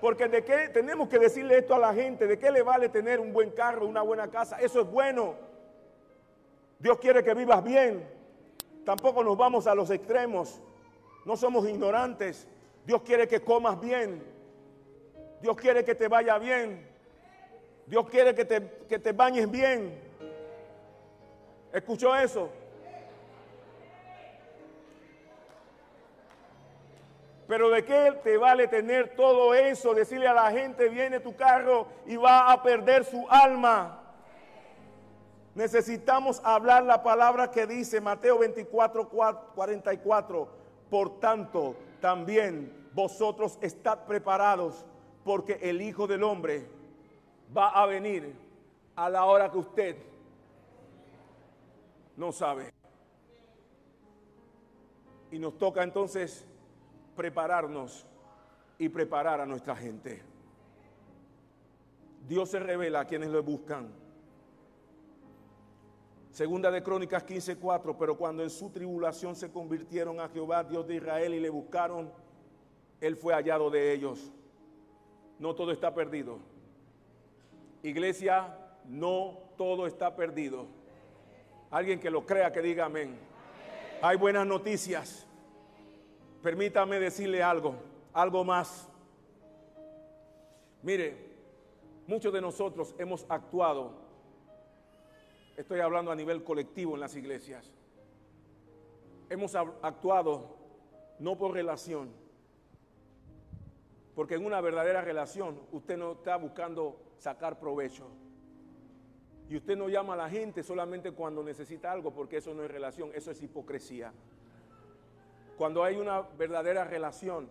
Porque 0.00 0.28
de 0.28 0.44
qué 0.44 0.68
tenemos 0.68 1.08
que 1.08 1.18
decirle 1.18 1.58
esto 1.58 1.74
a 1.74 1.78
la 1.78 1.92
gente, 1.92 2.26
de 2.26 2.38
qué 2.38 2.50
le 2.50 2.62
vale 2.62 2.88
tener 2.88 3.20
un 3.20 3.32
buen 3.32 3.50
carro, 3.50 3.86
una 3.86 4.02
buena 4.02 4.28
casa. 4.28 4.58
Eso 4.60 4.80
es 4.80 4.90
bueno. 4.90 5.34
Dios 6.78 6.98
quiere 6.98 7.22
que 7.22 7.34
vivas 7.34 7.62
bien. 7.62 8.08
Tampoco 8.84 9.22
nos 9.22 9.36
vamos 9.36 9.66
a 9.66 9.74
los 9.74 9.90
extremos. 9.90 10.60
No 11.24 11.36
somos 11.36 11.68
ignorantes. 11.68 12.48
Dios 12.86 13.02
quiere 13.02 13.28
que 13.28 13.40
comas 13.40 13.78
bien. 13.80 14.22
Dios 15.42 15.56
quiere 15.56 15.84
que 15.84 15.94
te 15.94 16.08
vaya 16.08 16.38
bien. 16.38 16.88
Dios 17.86 18.08
quiere 18.08 18.34
que 18.34 18.44
te, 18.44 18.86
que 18.88 18.98
te 18.98 19.12
bañes 19.12 19.50
bien. 19.50 20.00
¿Escuchó 21.72 22.16
eso? 22.16 22.50
Pero 27.50 27.68
de 27.68 27.84
qué 27.84 28.12
te 28.22 28.36
vale 28.36 28.68
tener 28.68 29.16
todo 29.16 29.54
eso, 29.54 29.92
decirle 29.92 30.28
a 30.28 30.34
la 30.34 30.52
gente, 30.52 30.88
viene 30.88 31.18
tu 31.18 31.34
carro 31.34 31.88
y 32.06 32.14
va 32.14 32.52
a 32.52 32.62
perder 32.62 33.04
su 33.04 33.26
alma. 33.28 34.00
Necesitamos 35.56 36.40
hablar 36.44 36.84
la 36.84 37.02
palabra 37.02 37.50
que 37.50 37.66
dice 37.66 38.00
Mateo 38.00 38.38
24, 38.38 39.08
44. 39.08 40.48
Por 40.88 41.18
tanto, 41.18 41.74
también 42.00 42.88
vosotros 42.92 43.58
estad 43.60 44.06
preparados, 44.06 44.86
porque 45.24 45.58
el 45.60 45.82
Hijo 45.82 46.06
del 46.06 46.22
Hombre 46.22 46.68
va 47.56 47.70
a 47.70 47.84
venir 47.86 48.32
a 48.94 49.10
la 49.10 49.24
hora 49.24 49.50
que 49.50 49.58
usted 49.58 49.96
no 52.16 52.30
sabe. 52.30 52.72
Y 55.32 55.40
nos 55.40 55.58
toca 55.58 55.82
entonces 55.82 56.46
prepararnos 57.20 58.06
y 58.78 58.88
preparar 58.88 59.42
a 59.42 59.44
nuestra 59.44 59.76
gente. 59.76 60.22
Dios 62.26 62.48
se 62.48 62.58
revela 62.58 63.00
a 63.00 63.04
quienes 63.04 63.28
lo 63.28 63.42
buscan. 63.42 63.90
Segunda 66.30 66.70
de 66.70 66.82
Crónicas 66.82 67.22
15:4, 67.26 67.98
pero 67.98 68.16
cuando 68.16 68.42
en 68.42 68.48
su 68.48 68.70
tribulación 68.70 69.36
se 69.36 69.52
convirtieron 69.52 70.18
a 70.18 70.30
Jehová, 70.30 70.64
Dios 70.64 70.86
de 70.86 70.94
Israel, 70.94 71.34
y 71.34 71.40
le 71.40 71.50
buscaron, 71.50 72.10
Él 73.02 73.16
fue 73.16 73.34
hallado 73.34 73.68
de 73.68 73.92
ellos. 73.92 74.32
No 75.38 75.54
todo 75.54 75.72
está 75.72 75.92
perdido. 75.92 76.38
Iglesia, 77.82 78.56
no 78.86 79.40
todo 79.58 79.86
está 79.86 80.16
perdido. 80.16 80.68
Alguien 81.70 82.00
que 82.00 82.10
lo 82.10 82.24
crea, 82.24 82.50
que 82.50 82.62
diga 82.62 82.86
amén. 82.86 83.18
Hay 84.00 84.16
buenas 84.16 84.46
noticias. 84.46 85.26
Permítame 86.42 86.98
decirle 86.98 87.42
algo, 87.42 87.74
algo 88.14 88.44
más. 88.44 88.88
Mire, 90.82 91.16
muchos 92.06 92.32
de 92.32 92.40
nosotros 92.40 92.94
hemos 92.98 93.26
actuado, 93.28 93.92
estoy 95.56 95.80
hablando 95.80 96.10
a 96.10 96.16
nivel 96.16 96.42
colectivo 96.42 96.94
en 96.94 97.00
las 97.00 97.14
iglesias, 97.14 97.70
hemos 99.28 99.54
actuado 99.54 100.56
no 101.18 101.36
por 101.36 101.52
relación, 101.52 102.10
porque 104.14 104.36
en 104.36 104.46
una 104.46 104.62
verdadera 104.62 105.02
relación 105.02 105.60
usted 105.72 105.98
no 105.98 106.12
está 106.12 106.36
buscando 106.36 106.98
sacar 107.18 107.58
provecho. 107.58 108.06
Y 109.50 109.56
usted 109.56 109.76
no 109.76 109.88
llama 109.88 110.14
a 110.14 110.16
la 110.16 110.30
gente 110.30 110.62
solamente 110.62 111.12
cuando 111.12 111.42
necesita 111.42 111.90
algo, 111.90 112.12
porque 112.12 112.38
eso 112.38 112.54
no 112.54 112.62
es 112.62 112.70
relación, 112.70 113.10
eso 113.14 113.30
es 113.30 113.42
hipocresía. 113.42 114.12
Cuando 115.60 115.84
hay 115.84 115.96
una 115.98 116.22
verdadera 116.22 116.84
relación, 116.84 117.46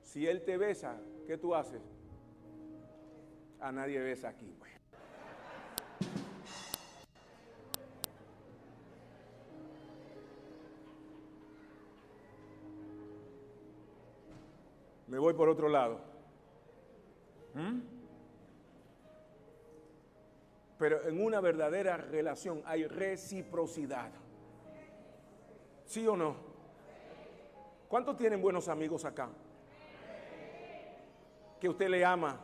si 0.00 0.28
él 0.28 0.44
te 0.44 0.56
besa, 0.56 0.96
¿qué 1.26 1.36
tú 1.36 1.56
haces? 1.56 1.82
A 3.58 3.72
nadie 3.72 3.98
besa 3.98 4.28
aquí. 4.28 4.54
Pues. 4.56 4.70
Me 15.08 15.18
voy 15.18 15.34
por 15.34 15.48
otro 15.48 15.68
lado. 15.68 15.98
¿Mm? 17.54 17.80
Pero 20.78 21.08
en 21.08 21.24
una 21.24 21.40
verdadera 21.40 21.96
relación 21.96 22.62
hay 22.64 22.86
reciprocidad. 22.86 24.12
¿Sí 25.86 26.06
o 26.06 26.16
no? 26.16 26.45
¿Cuántos 27.88 28.16
tienen 28.16 28.42
buenos 28.42 28.68
amigos 28.68 29.04
acá? 29.04 29.28
Que 31.60 31.68
usted 31.68 31.88
le 31.88 32.04
ama. 32.04 32.40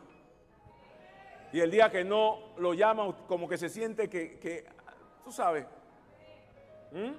Y 1.51 1.59
el 1.59 1.69
día 1.69 1.91
que 1.91 2.03
no 2.03 2.39
lo 2.57 2.73
llama, 2.73 3.15
como 3.27 3.47
que 3.47 3.57
se 3.57 3.69
siente 3.69 4.09
que, 4.09 4.65
tú 5.23 5.31
sabes. 5.31 5.65
¿Mm? 6.91 7.11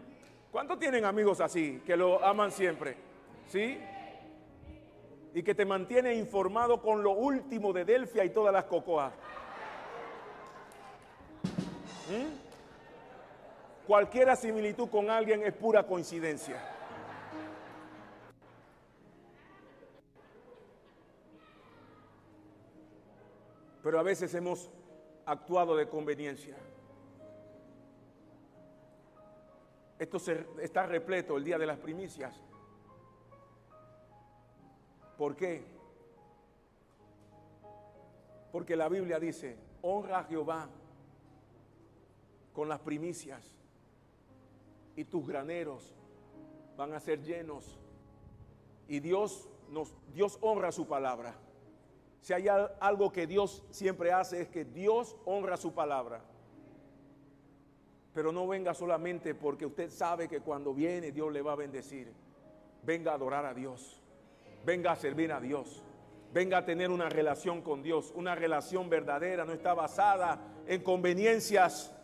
¿Cuántos 0.50 0.78
tienen 0.78 1.04
amigos 1.04 1.40
así, 1.40 1.82
que 1.84 1.96
lo 1.96 2.24
aman 2.24 2.50
siempre? 2.50 2.96
¿Sí? 3.46 3.78
Y 5.34 5.42
que 5.42 5.54
te 5.54 5.64
mantiene 5.64 6.14
informado 6.14 6.80
con 6.80 7.02
lo 7.02 7.12
último 7.12 7.72
de 7.72 7.84
Delfia 7.84 8.24
y 8.24 8.30
todas 8.30 8.52
las 8.52 8.64
cocoas. 8.64 9.12
¿Mm? 12.10 13.86
Cualquier 13.86 14.34
similitud 14.36 14.88
con 14.88 15.10
alguien 15.10 15.42
es 15.42 15.52
pura 15.52 15.86
coincidencia. 15.86 16.73
Pero 23.84 24.00
a 24.00 24.02
veces 24.02 24.32
hemos 24.32 24.70
actuado 25.26 25.76
de 25.76 25.86
conveniencia. 25.86 26.56
Esto 29.98 30.16
está 30.62 30.86
repleto 30.86 31.36
el 31.36 31.44
día 31.44 31.58
de 31.58 31.66
las 31.66 31.78
primicias. 31.78 32.34
¿Por 35.18 35.36
qué? 35.36 35.66
Porque 38.52 38.74
la 38.74 38.88
Biblia 38.88 39.20
dice, 39.20 39.58
honra 39.82 40.20
a 40.20 40.24
Jehová 40.24 40.70
con 42.54 42.70
las 42.70 42.80
primicias 42.80 43.52
y 44.96 45.04
tus 45.04 45.26
graneros 45.26 45.92
van 46.78 46.94
a 46.94 47.00
ser 47.00 47.22
llenos. 47.22 47.78
Y 48.88 49.00
Dios 49.00 49.46
nos 49.68 49.94
Dios 50.14 50.38
honra 50.40 50.72
su 50.72 50.86
palabra. 50.86 51.43
Si 52.24 52.32
hay 52.32 52.48
algo 52.48 53.12
que 53.12 53.26
Dios 53.26 53.62
siempre 53.68 54.10
hace 54.10 54.40
es 54.40 54.48
que 54.48 54.64
Dios 54.64 55.14
honra 55.26 55.58
su 55.58 55.74
palabra. 55.74 56.22
Pero 58.14 58.32
no 58.32 58.48
venga 58.48 58.72
solamente 58.72 59.34
porque 59.34 59.66
usted 59.66 59.90
sabe 59.90 60.26
que 60.26 60.40
cuando 60.40 60.72
viene 60.72 61.12
Dios 61.12 61.30
le 61.30 61.42
va 61.42 61.52
a 61.52 61.56
bendecir. 61.56 62.10
Venga 62.82 63.12
a 63.12 63.16
adorar 63.16 63.44
a 63.44 63.52
Dios. 63.52 64.00
Venga 64.64 64.92
a 64.92 64.96
servir 64.96 65.32
a 65.32 65.38
Dios. 65.38 65.82
Venga 66.32 66.56
a 66.56 66.64
tener 66.64 66.90
una 66.90 67.10
relación 67.10 67.60
con 67.60 67.82
Dios. 67.82 68.10
Una 68.14 68.34
relación 68.34 68.88
verdadera. 68.88 69.44
No 69.44 69.52
está 69.52 69.74
basada 69.74 70.40
en 70.66 70.82
conveniencias. 70.82 71.94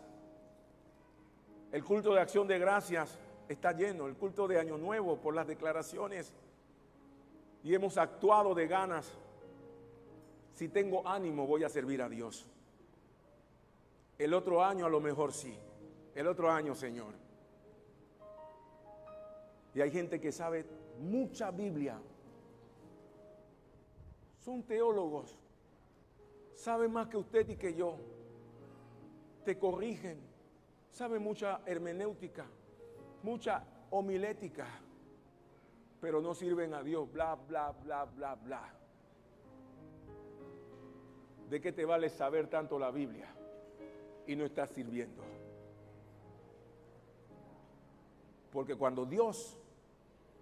El 1.71 1.83
culto 1.83 2.13
de 2.13 2.21
acción 2.21 2.47
de 2.47 2.59
gracias 2.59 3.17
está 3.49 3.71
lleno. 3.71 4.05
El 4.05 4.15
culto 4.15 4.47
de 4.47 4.59
Año 4.59 4.77
Nuevo 4.77 5.17
por 5.17 5.33
las 5.33 5.47
declaraciones. 5.47 6.35
Y 7.63 7.73
hemos 7.73 7.97
actuado 7.97 8.53
de 8.53 8.67
ganas 8.67 9.11
si 10.53 10.69
tengo 10.69 11.07
ánimo 11.07 11.47
voy 11.47 11.63
a 11.63 11.69
servir 11.69 12.01
a 12.01 12.09
Dios. 12.09 12.45
El 14.17 14.33
otro 14.33 14.63
año 14.63 14.85
a 14.85 14.89
lo 14.89 14.99
mejor 14.99 15.33
sí. 15.33 15.57
El 16.13 16.27
otro 16.27 16.51
año, 16.51 16.75
Señor. 16.75 17.13
Y 19.73 19.81
hay 19.81 19.91
gente 19.91 20.19
que 20.19 20.31
sabe 20.31 20.65
mucha 20.99 21.51
Biblia, 21.51 21.97
son 24.39 24.63
teólogos, 24.63 25.37
saben 26.55 26.91
más 26.91 27.07
que 27.07 27.17
usted 27.17 27.47
y 27.49 27.55
que 27.55 27.73
yo, 27.73 27.95
te 29.45 29.57
corrigen, 29.57 30.19
saben 30.91 31.23
mucha 31.23 31.61
hermenéutica, 31.65 32.45
mucha 33.23 33.63
homilética, 33.91 34.67
pero 36.01 36.21
no 36.21 36.33
sirven 36.33 36.73
a 36.73 36.83
Dios, 36.83 37.11
bla, 37.11 37.35
bla, 37.35 37.71
bla, 37.71 38.05
bla, 38.05 38.35
bla. 38.35 38.80
¿De 41.51 41.59
qué 41.59 41.73
te 41.73 41.83
vale 41.83 42.07
saber 42.09 42.47
tanto 42.47 42.79
la 42.79 42.91
Biblia 42.91 43.27
y 44.25 44.37
no 44.37 44.45
estás 44.45 44.69
sirviendo? 44.69 45.21
Porque 48.53 48.77
cuando 48.77 49.05
Dios 49.05 49.57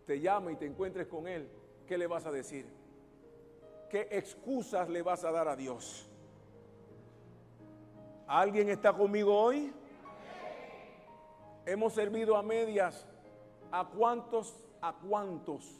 te 0.05 0.19
llama 0.19 0.51
y 0.51 0.55
te 0.57 0.67
encuentres 0.67 1.07
con 1.07 1.27
Él, 1.27 1.49
¿qué 1.87 1.97
le 1.97 2.05
vas 2.05 2.27
a 2.27 2.31
decir? 2.31 2.67
¿Qué 3.89 4.07
excusas 4.11 4.87
le 4.87 5.01
vas 5.01 5.23
a 5.23 5.31
dar 5.31 5.47
a 5.47 5.55
Dios? 5.55 6.07
¿Alguien 8.27 8.69
está 8.69 8.93
conmigo 8.93 9.35
hoy? 9.35 9.73
Hemos 11.65 11.93
servido 11.93 12.37
a 12.37 12.43
medias. 12.43 13.07
¿A 13.71 13.83
cuántos, 13.83 14.55
a 14.79 14.93
cuántos 14.93 15.75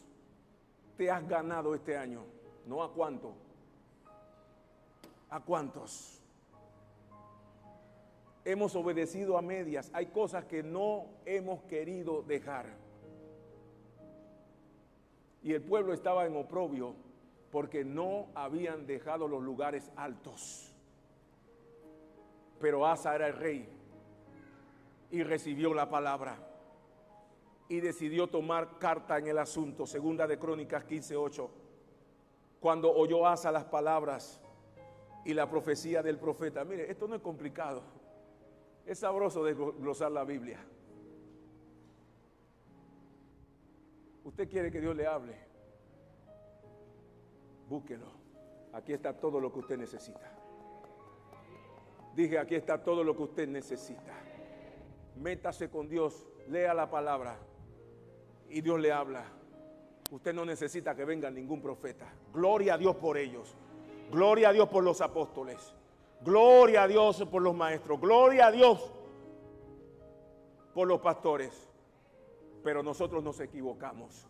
te 0.97 1.11
has 1.11 1.27
ganado 1.29 1.75
este 1.75 1.95
año? 1.95 2.23
No 2.65 2.81
a 2.81 2.91
cuánto. 2.91 3.48
¿A 5.29 5.39
cuántos? 5.41 6.21
Hemos 8.43 8.75
obedecido 8.75 9.37
a 9.37 9.41
medias. 9.41 9.91
Hay 9.93 10.07
cosas 10.07 10.45
que 10.45 10.63
no 10.63 11.05
hemos 11.25 11.61
querido 11.63 12.23
dejar. 12.23 12.65
Y 15.43 15.53
el 15.53 15.61
pueblo 15.61 15.93
estaba 15.93 16.25
en 16.25 16.35
oprobio 16.35 16.95
porque 17.51 17.83
no 17.83 18.27
habían 18.33 18.85
dejado 18.87 19.27
los 19.27 19.41
lugares 19.41 19.91
altos. 19.95 20.73
Pero 22.59 22.85
Asa 22.85 23.15
era 23.15 23.27
el 23.27 23.33
rey 23.35 23.69
y 25.11 25.23
recibió 25.23 25.73
la 25.73 25.89
palabra 25.89 26.37
y 27.69 27.79
decidió 27.79 28.27
tomar 28.27 28.79
carta 28.79 29.17
en 29.17 29.27
el 29.27 29.37
asunto. 29.37 29.85
Segunda 29.85 30.27
de 30.27 30.39
Crónicas 30.39 30.85
15:8. 30.85 31.49
Cuando 32.59 32.91
oyó 32.91 33.25
Asa 33.25 33.51
las 33.51 33.65
palabras 33.65 34.41
y 35.25 35.33
la 35.33 35.49
profecía 35.49 36.01
del 36.01 36.17
profeta. 36.17 36.63
Mire, 36.63 36.89
esto 36.89 37.07
no 37.07 37.15
es 37.15 37.21
complicado. 37.21 37.83
Es 38.85 38.99
sabroso 38.99 39.43
desglosar 39.43 40.11
la 40.11 40.23
Biblia. 40.23 40.59
Usted 44.23 44.49
quiere 44.49 44.71
que 44.71 44.81
Dios 44.81 44.95
le 44.95 45.07
hable. 45.07 45.35
Búsquelo. 47.67 48.05
Aquí 48.73 48.93
está 48.93 49.13
todo 49.13 49.39
lo 49.39 49.51
que 49.51 49.59
usted 49.59 49.77
necesita. 49.77 50.31
Dije, 52.15 52.37
aquí 52.37 52.55
está 52.55 52.83
todo 52.83 53.03
lo 53.03 53.15
que 53.15 53.23
usted 53.23 53.47
necesita. 53.47 54.13
Métase 55.15 55.69
con 55.69 55.89
Dios, 55.89 56.27
lea 56.47 56.73
la 56.73 56.89
palabra 56.89 57.37
y 58.49 58.61
Dios 58.61 58.79
le 58.79 58.91
habla. 58.91 59.25
Usted 60.11 60.33
no 60.33 60.45
necesita 60.45 60.95
que 60.95 61.05
venga 61.05 61.29
ningún 61.29 61.61
profeta. 61.61 62.11
Gloria 62.33 62.73
a 62.75 62.77
Dios 62.77 62.95
por 62.95 63.17
ellos. 63.17 63.55
Gloria 64.11 64.49
a 64.49 64.53
Dios 64.53 64.69
por 64.69 64.83
los 64.83 65.01
apóstoles. 65.01 65.73
Gloria 66.21 66.83
a 66.83 66.87
Dios 66.87 67.23
por 67.31 67.41
los 67.41 67.55
maestros. 67.55 67.99
Gloria 67.99 68.47
a 68.47 68.51
Dios 68.51 68.91
por 70.73 70.87
los 70.87 70.99
pastores. 70.99 71.69
Pero 72.63 72.83
nosotros 72.83 73.23
nos 73.23 73.39
equivocamos. 73.39 74.27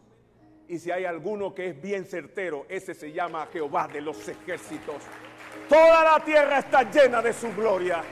Y 0.68 0.78
si 0.78 0.92
hay 0.92 1.06
alguno 1.06 1.56
que 1.56 1.70
es 1.70 1.82
bien 1.82 2.06
certero, 2.06 2.66
ese 2.70 2.94
se 2.94 3.12
llama 3.12 3.48
Jehová 3.52 3.88
de 3.88 4.02
los 4.02 4.28
ejércitos. 4.28 5.02
Toda 5.68 6.04
la 6.04 6.24
tierra 6.24 6.60
está 6.60 6.84
llena 6.84 7.22
de 7.22 7.34
su 7.34 7.52
gloria. 7.56 8.04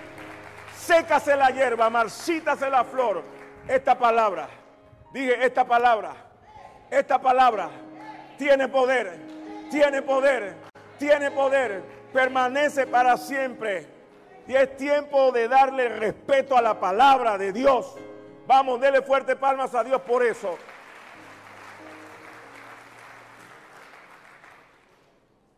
Sécase 0.76 1.36
la 1.36 1.52
hierba, 1.52 1.90
marchítase 1.90 2.70
la 2.70 2.84
flor. 2.84 3.24
Esta 3.68 3.98
palabra, 3.98 4.50
dije 5.14 5.46
esta 5.46 5.68
palabra, 5.68 6.16
esta 6.90 7.20
palabra 7.20 7.70
tiene 8.38 8.68
poder, 8.70 9.20
tiene 9.70 10.02
poder, 10.02 10.56
tiene 10.98 11.32
poder, 11.32 11.84
permanece 12.14 12.88
para 12.88 13.18
siempre. 13.18 13.88
Y 14.48 14.56
es 14.56 14.78
tiempo 14.78 15.32
de 15.32 15.48
darle 15.48 15.90
respeto 15.90 16.56
a 16.58 16.62
la 16.62 16.80
palabra 16.80 17.38
de 17.38 17.52
Dios. 17.52 17.96
Vamos, 18.46 18.80
dele 18.80 19.02
fuerte 19.02 19.36
palmas 19.36 19.76
a 19.76 19.84
Dios 19.84 20.02
por 20.02 20.24
eso. 20.24 20.58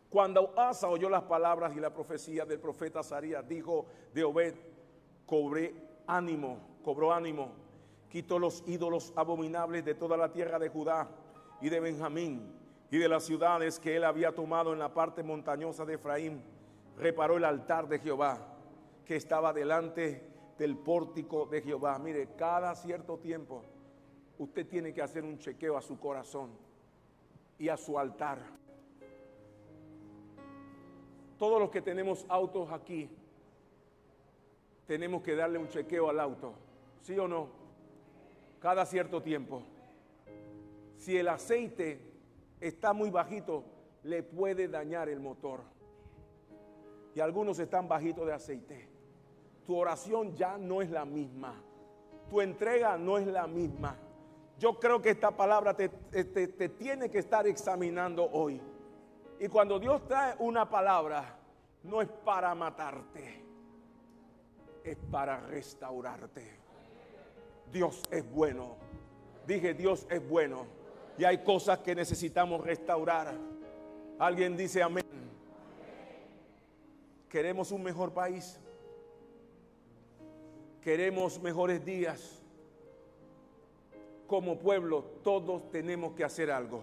Cuando 0.08 0.52
Asa 0.56 0.88
oyó 0.88 1.08
las 1.08 1.22
palabras 1.22 1.76
y 1.76 1.80
la 1.80 1.94
profecía 1.94 2.44
del 2.44 2.58
profeta 2.58 3.00
Sarías, 3.04 3.46
dijo 3.46 3.86
de 4.12 4.24
Obed, 4.24 4.54
cobré 5.24 5.72
ánimo, 6.08 6.58
cobró 6.82 7.12
ánimo, 7.12 7.52
quitó 8.08 8.40
los 8.40 8.64
ídolos 8.66 9.12
abominables 9.14 9.84
de 9.84 9.94
toda 9.94 10.16
la 10.16 10.32
tierra 10.32 10.58
de 10.58 10.68
Judá 10.68 11.08
y 11.60 11.68
de 11.68 11.78
Benjamín 11.78 12.59
y 12.90 12.98
de 12.98 13.08
las 13.08 13.24
ciudades 13.24 13.78
que 13.78 13.96
él 13.96 14.04
había 14.04 14.32
tomado 14.32 14.72
en 14.72 14.80
la 14.80 14.92
parte 14.92 15.22
montañosa 15.22 15.84
de 15.84 15.94
Efraín. 15.94 16.42
Reparó 16.96 17.36
el 17.36 17.44
altar 17.44 17.88
de 17.88 18.00
Jehová 18.00 18.38
que 19.04 19.16
estaba 19.16 19.52
delante 19.52 20.28
del 20.58 20.76
pórtico 20.76 21.46
de 21.46 21.62
Jehová. 21.62 21.98
Mire, 21.98 22.34
cada 22.36 22.74
cierto 22.74 23.18
tiempo 23.18 23.62
usted 24.38 24.66
tiene 24.66 24.92
que 24.92 25.02
hacer 25.02 25.24
un 25.24 25.38
chequeo 25.38 25.76
a 25.76 25.82
su 25.82 25.98
corazón 26.00 26.50
y 27.58 27.68
a 27.68 27.76
su 27.76 27.98
altar. 27.98 28.40
Todos 31.38 31.60
los 31.60 31.70
que 31.70 31.80
tenemos 31.80 32.26
autos 32.28 32.70
aquí, 32.70 33.08
tenemos 34.86 35.22
que 35.22 35.36
darle 35.36 35.58
un 35.58 35.68
chequeo 35.68 36.10
al 36.10 36.18
auto, 36.18 36.54
¿sí 37.00 37.18
o 37.18 37.28
no? 37.28 37.48
Cada 38.58 38.84
cierto 38.84 39.22
tiempo. 39.22 39.62
Si 40.96 41.16
el 41.16 41.28
aceite 41.28 42.09
está 42.60 42.92
muy 42.92 43.10
bajito, 43.10 43.64
le 44.02 44.22
puede 44.22 44.68
dañar 44.68 45.08
el 45.08 45.20
motor. 45.20 45.60
Y 47.14 47.20
algunos 47.20 47.58
están 47.58 47.88
bajitos 47.88 48.26
de 48.26 48.32
aceite. 48.32 48.88
Tu 49.66 49.76
oración 49.76 50.34
ya 50.36 50.58
no 50.58 50.82
es 50.82 50.90
la 50.90 51.04
misma. 51.04 51.54
Tu 52.28 52.40
entrega 52.40 52.96
no 52.96 53.18
es 53.18 53.26
la 53.26 53.46
misma. 53.46 53.96
Yo 54.58 54.78
creo 54.78 55.00
que 55.00 55.10
esta 55.10 55.30
palabra 55.30 55.74
te, 55.74 55.88
te 55.88 56.68
tiene 56.68 57.10
que 57.10 57.18
estar 57.18 57.46
examinando 57.46 58.28
hoy. 58.30 58.60
Y 59.38 59.48
cuando 59.48 59.78
Dios 59.78 60.06
trae 60.06 60.34
una 60.38 60.68
palabra, 60.68 61.38
no 61.82 62.02
es 62.02 62.08
para 62.08 62.54
matarte, 62.54 63.42
es 64.84 64.98
para 65.10 65.40
restaurarte. 65.40 66.58
Dios 67.72 68.02
es 68.10 68.30
bueno. 68.30 68.76
Dije, 69.46 69.74
Dios 69.74 70.06
es 70.10 70.26
bueno. 70.28 70.66
Y 71.18 71.24
hay 71.24 71.38
cosas 71.38 71.78
que 71.80 71.94
necesitamos 71.94 72.62
restaurar. 72.62 73.34
Alguien 74.18 74.56
dice 74.56 74.82
amén. 74.82 75.04
Queremos 77.28 77.70
un 77.72 77.82
mejor 77.82 78.12
país. 78.12 78.58
Queremos 80.82 81.40
mejores 81.40 81.84
días. 81.84 82.42
Como 84.26 84.58
pueblo, 84.58 85.02
todos 85.22 85.70
tenemos 85.70 86.12
que 86.12 86.24
hacer 86.24 86.50
algo. 86.50 86.82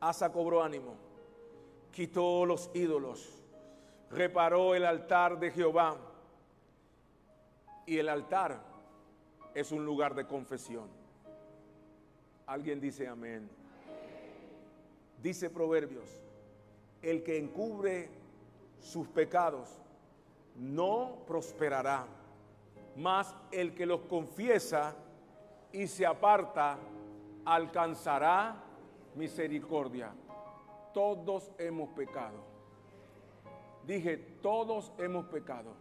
Asa 0.00 0.32
cobró 0.32 0.62
ánimo, 0.62 0.94
quitó 1.92 2.46
los 2.46 2.70
ídolos, 2.72 3.28
reparó 4.10 4.74
el 4.74 4.86
altar 4.86 5.38
de 5.38 5.50
Jehová. 5.50 5.96
Y 7.86 7.98
el 7.98 8.08
altar 8.08 8.62
es 9.54 9.72
un 9.72 9.84
lugar 9.84 10.14
de 10.14 10.26
confesión. 10.26 10.99
Alguien 12.50 12.80
dice 12.80 13.06
amén. 13.06 13.48
Dice 15.22 15.50
Proverbios, 15.50 16.20
el 17.00 17.22
que 17.22 17.38
encubre 17.38 18.08
sus 18.80 19.06
pecados 19.06 19.68
no 20.56 21.18
prosperará, 21.28 22.06
mas 22.96 23.32
el 23.52 23.72
que 23.72 23.86
los 23.86 24.00
confiesa 24.00 24.96
y 25.70 25.86
se 25.86 26.04
aparta 26.04 26.76
alcanzará 27.44 28.56
misericordia. 29.14 30.10
Todos 30.92 31.52
hemos 31.56 31.90
pecado. 31.90 32.42
Dije, 33.86 34.16
todos 34.42 34.90
hemos 34.98 35.26
pecado. 35.26 35.72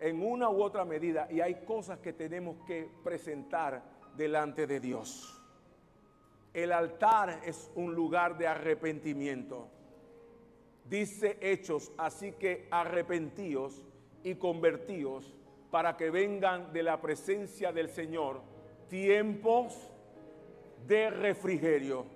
En 0.00 0.20
una 0.20 0.50
u 0.50 0.64
otra 0.64 0.84
medida. 0.84 1.28
Y 1.30 1.40
hay 1.40 1.64
cosas 1.64 2.00
que 2.00 2.12
tenemos 2.12 2.56
que 2.66 2.90
presentar 3.04 3.84
delante 4.16 4.66
de 4.66 4.80
Dios. 4.80 5.42
El 6.54 6.70
altar 6.70 7.40
es 7.44 7.70
un 7.74 7.94
lugar 7.94 8.38
de 8.38 8.46
arrepentimiento. 8.46 9.68
Dice 10.84 11.36
Hechos, 11.40 11.90
así 11.98 12.32
que 12.32 12.68
arrepentíos 12.70 13.82
y 14.22 14.36
convertíos 14.36 15.34
para 15.72 15.96
que 15.96 16.10
vengan 16.10 16.72
de 16.72 16.84
la 16.84 17.00
presencia 17.00 17.72
del 17.72 17.88
Señor 17.88 18.40
tiempos 18.88 19.90
de 20.86 21.10
refrigerio 21.10 22.06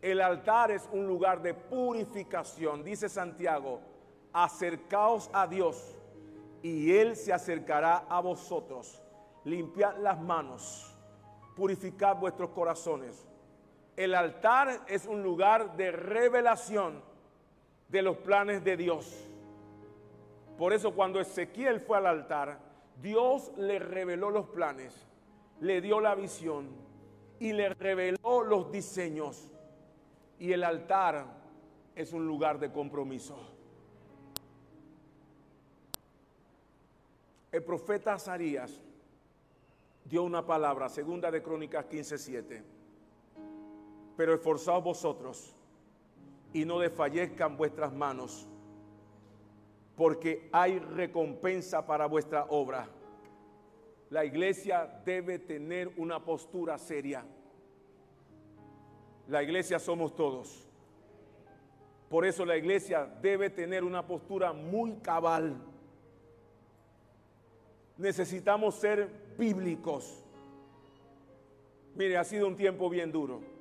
El 0.00 0.20
altar 0.20 0.70
es 0.70 0.88
un 0.92 1.06
lugar 1.06 1.42
de 1.42 1.52
purificación. 1.52 2.82
Dice 2.84 3.08
Santiago, 3.08 3.80
acercaos 4.32 5.28
a 5.32 5.46
Dios 5.46 5.96
y 6.62 6.92
Él 6.92 7.16
se 7.16 7.32
acercará 7.32 8.06
a 8.08 8.20
vosotros. 8.20 9.02
Limpiad 9.44 9.98
las 9.98 10.20
manos, 10.20 10.94
purificad 11.54 12.16
vuestros 12.16 12.50
corazones. 12.50 13.26
El 13.96 14.14
altar 14.14 14.82
es 14.88 15.06
un 15.06 15.22
lugar 15.22 15.76
de 15.76 15.92
revelación 15.92 17.02
de 17.88 18.02
los 18.02 18.16
planes 18.18 18.64
de 18.64 18.76
Dios. 18.76 19.28
Por 20.58 20.72
eso 20.72 20.94
cuando 20.94 21.20
Ezequiel 21.20 21.80
fue 21.80 21.98
al 21.98 22.06
altar, 22.06 22.58
Dios 23.00 23.52
le 23.56 23.78
reveló 23.78 24.30
los 24.30 24.46
planes, 24.46 24.94
le 25.60 25.80
dio 25.80 26.00
la 26.00 26.14
visión 26.14 26.68
y 27.38 27.52
le 27.52 27.68
reveló 27.70 28.42
los 28.42 28.70
diseños 28.70 29.52
y 30.38 30.52
el 30.52 30.64
altar 30.64 31.26
es 31.94 32.12
un 32.12 32.26
lugar 32.26 32.58
de 32.58 32.72
compromiso. 32.72 33.36
El 37.52 37.62
profeta 37.62 38.14
Azarías 38.14 38.80
dio 40.04 40.24
una 40.24 40.44
palabra, 40.44 40.88
segunda 40.88 41.30
de 41.30 41.42
Crónicas 41.42 41.86
15:7. 41.86 42.73
Pero 44.16 44.34
esforzaos 44.34 44.84
vosotros 44.84 45.54
y 46.52 46.64
no 46.64 46.78
desfallezcan 46.78 47.56
vuestras 47.56 47.92
manos, 47.92 48.46
porque 49.96 50.48
hay 50.52 50.78
recompensa 50.78 51.84
para 51.84 52.06
vuestra 52.06 52.44
obra. 52.44 52.88
La 54.10 54.24
iglesia 54.24 55.02
debe 55.04 55.40
tener 55.40 55.92
una 55.96 56.24
postura 56.24 56.78
seria. 56.78 57.24
La 59.26 59.42
iglesia 59.42 59.78
somos 59.80 60.14
todos. 60.14 60.68
Por 62.08 62.24
eso 62.24 62.44
la 62.44 62.56
iglesia 62.56 63.06
debe 63.20 63.50
tener 63.50 63.82
una 63.82 64.06
postura 64.06 64.52
muy 64.52 64.92
cabal. 64.98 65.56
Necesitamos 67.96 68.76
ser 68.76 69.08
bíblicos. 69.36 70.22
Mire, 71.96 72.16
ha 72.16 72.24
sido 72.24 72.46
un 72.46 72.56
tiempo 72.56 72.88
bien 72.88 73.10
duro. 73.10 73.53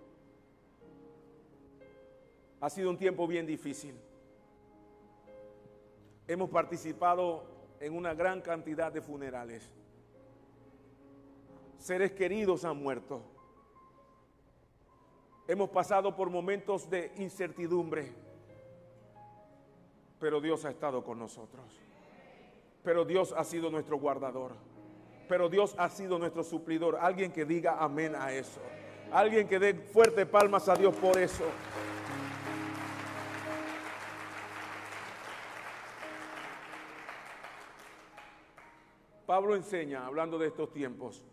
Ha 2.64 2.70
sido 2.70 2.90
un 2.90 2.98
tiempo 2.98 3.28
bien 3.28 3.46
difícil. 3.46 3.94
Hemos 6.26 6.50
participado 6.50 7.44
en 7.82 7.94
una 7.94 8.14
gran 8.14 8.40
cantidad 8.40 8.90
de 8.90 9.02
funerales. 9.02 9.70
Seres 11.78 12.14
queridos 12.14 12.64
han 12.64 12.82
muerto. 12.82 13.22
Hemos 15.46 15.72
pasado 15.72 16.16
por 16.16 16.30
momentos 16.30 16.90
de 16.90 17.12
incertidumbre, 17.18 18.14
pero 20.18 20.40
Dios 20.40 20.64
ha 20.64 20.70
estado 20.70 21.04
con 21.04 21.20
nosotros. 21.20 21.66
Pero 22.82 23.04
Dios 23.04 23.34
ha 23.36 23.44
sido 23.44 23.72
nuestro 23.72 24.00
guardador. 24.00 24.54
Pero 25.28 25.50
Dios 25.50 25.76
ha 25.78 25.90
sido 25.90 26.18
nuestro 26.18 26.46
suplidor. 26.46 26.96
Alguien 26.96 27.34
que 27.34 27.44
diga 27.44 27.84
amén 27.84 28.16
a 28.16 28.32
eso. 28.32 28.62
Alguien 29.12 29.50
que 29.50 29.60
dé 29.60 29.74
fuerte 29.74 30.26
palmas 30.26 30.70
a 30.70 30.76
Dios 30.76 30.96
por 30.96 31.18
eso. 31.18 31.44
Pablo 39.26 39.56
enseña, 39.56 40.06
hablando 40.06 40.38
de 40.38 40.48
estos 40.48 40.72
tiempos, 40.72 41.24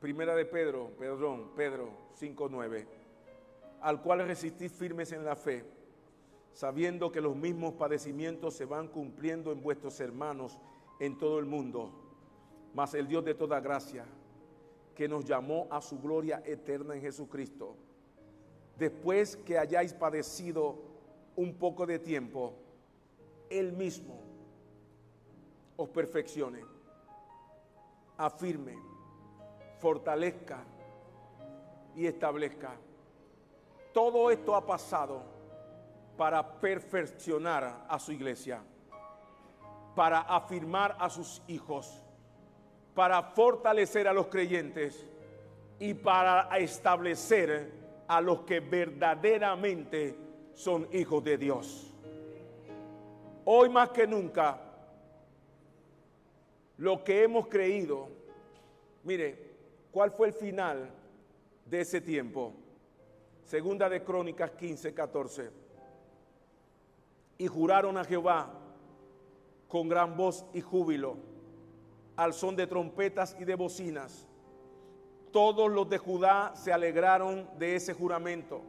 Primera 0.00 0.34
de 0.34 0.44
Pedro, 0.44 0.90
perdón, 0.98 1.50
Pedro 1.54 1.90
5.9, 2.18 2.86
al 3.82 4.02
cual 4.02 4.26
resistís 4.26 4.72
firmes 4.72 5.12
en 5.12 5.24
la 5.24 5.36
fe, 5.36 5.64
sabiendo 6.52 7.12
que 7.12 7.20
los 7.20 7.36
mismos 7.36 7.74
padecimientos 7.74 8.54
se 8.54 8.64
van 8.64 8.88
cumpliendo 8.88 9.52
en 9.52 9.62
vuestros 9.62 10.00
hermanos 10.00 10.58
en 10.98 11.16
todo 11.18 11.38
el 11.38 11.44
mundo, 11.44 11.92
mas 12.74 12.94
el 12.94 13.06
Dios 13.06 13.24
de 13.24 13.34
toda 13.34 13.60
gracia, 13.60 14.04
que 14.96 15.06
nos 15.06 15.24
llamó 15.24 15.68
a 15.70 15.80
su 15.80 16.00
gloria 16.00 16.42
eterna 16.44 16.94
en 16.94 17.02
Jesucristo, 17.02 17.76
después 18.78 19.36
que 19.36 19.58
hayáis 19.58 19.92
padecido 19.92 20.76
un 21.36 21.54
poco 21.54 21.86
de 21.86 21.98
tiempo, 21.98 22.54
Él 23.48 23.72
mismo 23.72 24.29
os 25.80 25.88
perfeccione, 25.88 26.62
afirme, 28.18 28.76
fortalezca 29.78 30.62
y 31.96 32.06
establezca. 32.06 32.76
Todo 33.94 34.30
esto 34.30 34.54
ha 34.54 34.66
pasado 34.66 35.22
para 36.18 36.60
perfeccionar 36.60 37.86
a 37.88 37.98
su 37.98 38.12
iglesia, 38.12 38.62
para 39.94 40.20
afirmar 40.20 40.96
a 41.00 41.08
sus 41.08 41.40
hijos, 41.48 42.02
para 42.94 43.22
fortalecer 43.22 44.06
a 44.06 44.12
los 44.12 44.26
creyentes 44.26 45.06
y 45.78 45.94
para 45.94 46.58
establecer 46.58 47.72
a 48.06 48.20
los 48.20 48.42
que 48.42 48.60
verdaderamente 48.60 50.14
son 50.52 50.86
hijos 50.92 51.24
de 51.24 51.38
Dios. 51.38 51.94
Hoy 53.46 53.70
más 53.70 53.88
que 53.88 54.06
nunca, 54.06 54.69
lo 56.80 57.04
que 57.04 57.22
hemos 57.22 57.46
creído, 57.46 58.08
mire, 59.04 59.50
¿Cuál 59.90 60.12
fue 60.12 60.28
el 60.28 60.32
final 60.32 60.88
de 61.66 61.80
ese 61.80 62.00
tiempo? 62.00 62.52
Segunda 63.44 63.88
de 63.88 64.04
Crónicas 64.04 64.52
15, 64.52 64.94
14. 64.94 65.50
Y 67.38 67.46
juraron 67.48 67.98
a 67.98 68.04
Jehová 68.04 68.52
con 69.66 69.88
gran 69.88 70.16
voz 70.16 70.44
y 70.52 70.60
júbilo, 70.60 71.16
al 72.16 72.34
son 72.34 72.54
de 72.54 72.66
trompetas 72.66 73.36
y 73.40 73.44
de 73.44 73.56
bocinas. 73.56 74.28
Todos 75.32 75.70
los 75.70 75.88
de 75.88 75.98
Judá 75.98 76.52
se 76.54 76.72
alegraron 76.72 77.48
de 77.58 77.76
ese 77.76 77.94
juramento, 77.94 78.62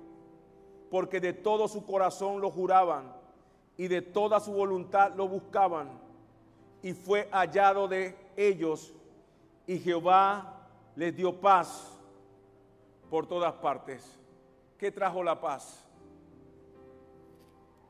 porque 0.90 1.20
de 1.20 1.34
todo 1.34 1.68
su 1.68 1.86
corazón 1.86 2.40
lo 2.42 2.50
juraban 2.50 3.16
y 3.78 3.88
de 3.88 4.02
toda 4.02 4.40
su 4.40 4.54
voluntad 4.54 5.14
lo 5.16 5.28
buscaban. 5.28 6.00
Y 6.84 6.94
fue 6.94 7.30
hallado 7.32 7.88
de 7.88 8.16
ellos, 8.36 8.94
y 9.68 9.80
Jehová 9.80 10.68
les 10.96 11.16
dio 11.16 11.40
paz 11.40 11.98
por 13.10 13.28
todas 13.28 13.54
partes. 13.54 14.20
¿Qué 14.78 14.92
trajo 14.92 15.24
la 15.24 15.40
paz? 15.40 15.86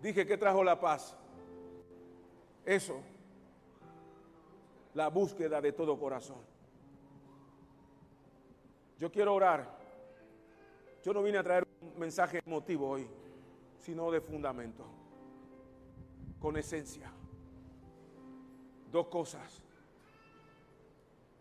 Dije, 0.02 0.26
¿qué 0.26 0.38
trajo 0.38 0.64
la 0.64 0.80
paz? 0.80 1.16
Eso, 2.66 3.00
la 4.94 5.08
búsqueda 5.10 5.62
de 5.62 5.72
todo 5.72 5.98
corazón. 5.98 6.38
Yo 9.00 9.12
quiero 9.12 9.34
orar. 9.34 9.80
Yo 11.04 11.14
no 11.14 11.24
vine 11.24 11.40
a 11.40 11.44
traer 11.44 11.68
un 11.82 12.00
mensaje 12.00 12.42
emotivo 12.46 12.90
hoy, 12.90 13.08
sino 13.80 14.12
de 14.12 14.22
fundamento, 14.22 14.86
con 16.40 16.58
esencia. 16.58 17.12
Dos 18.92 19.08
cosas. 19.08 19.62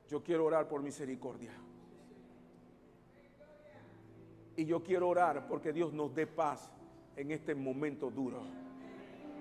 Yo 0.09 0.23
quiero 0.23 0.45
orar 0.45 0.69
por 0.69 0.83
misericordia. 0.83 1.53
Y 4.57 4.65
yo 4.65 4.83
quiero 4.83 5.09
orar 5.09 5.47
porque 5.49 5.73
Dios 5.73 5.93
nos 5.93 6.15
dé 6.15 6.27
paz 6.27 6.71
en 7.17 7.31
este 7.31 7.55
momento 7.55 8.11
duro, 8.11 8.43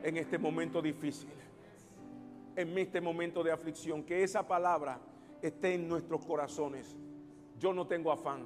en 0.03 0.17
este 0.17 0.37
momento 0.37 0.81
difícil, 0.81 1.29
en 2.55 2.77
este 2.77 3.01
momento 3.01 3.43
de 3.43 3.51
aflicción. 3.51 4.03
Que 4.03 4.23
esa 4.23 4.47
palabra 4.47 4.99
esté 5.41 5.75
en 5.75 5.87
nuestros 5.87 6.25
corazones. 6.25 6.95
Yo 7.59 7.73
no 7.73 7.85
tengo 7.85 8.11
afán. 8.11 8.43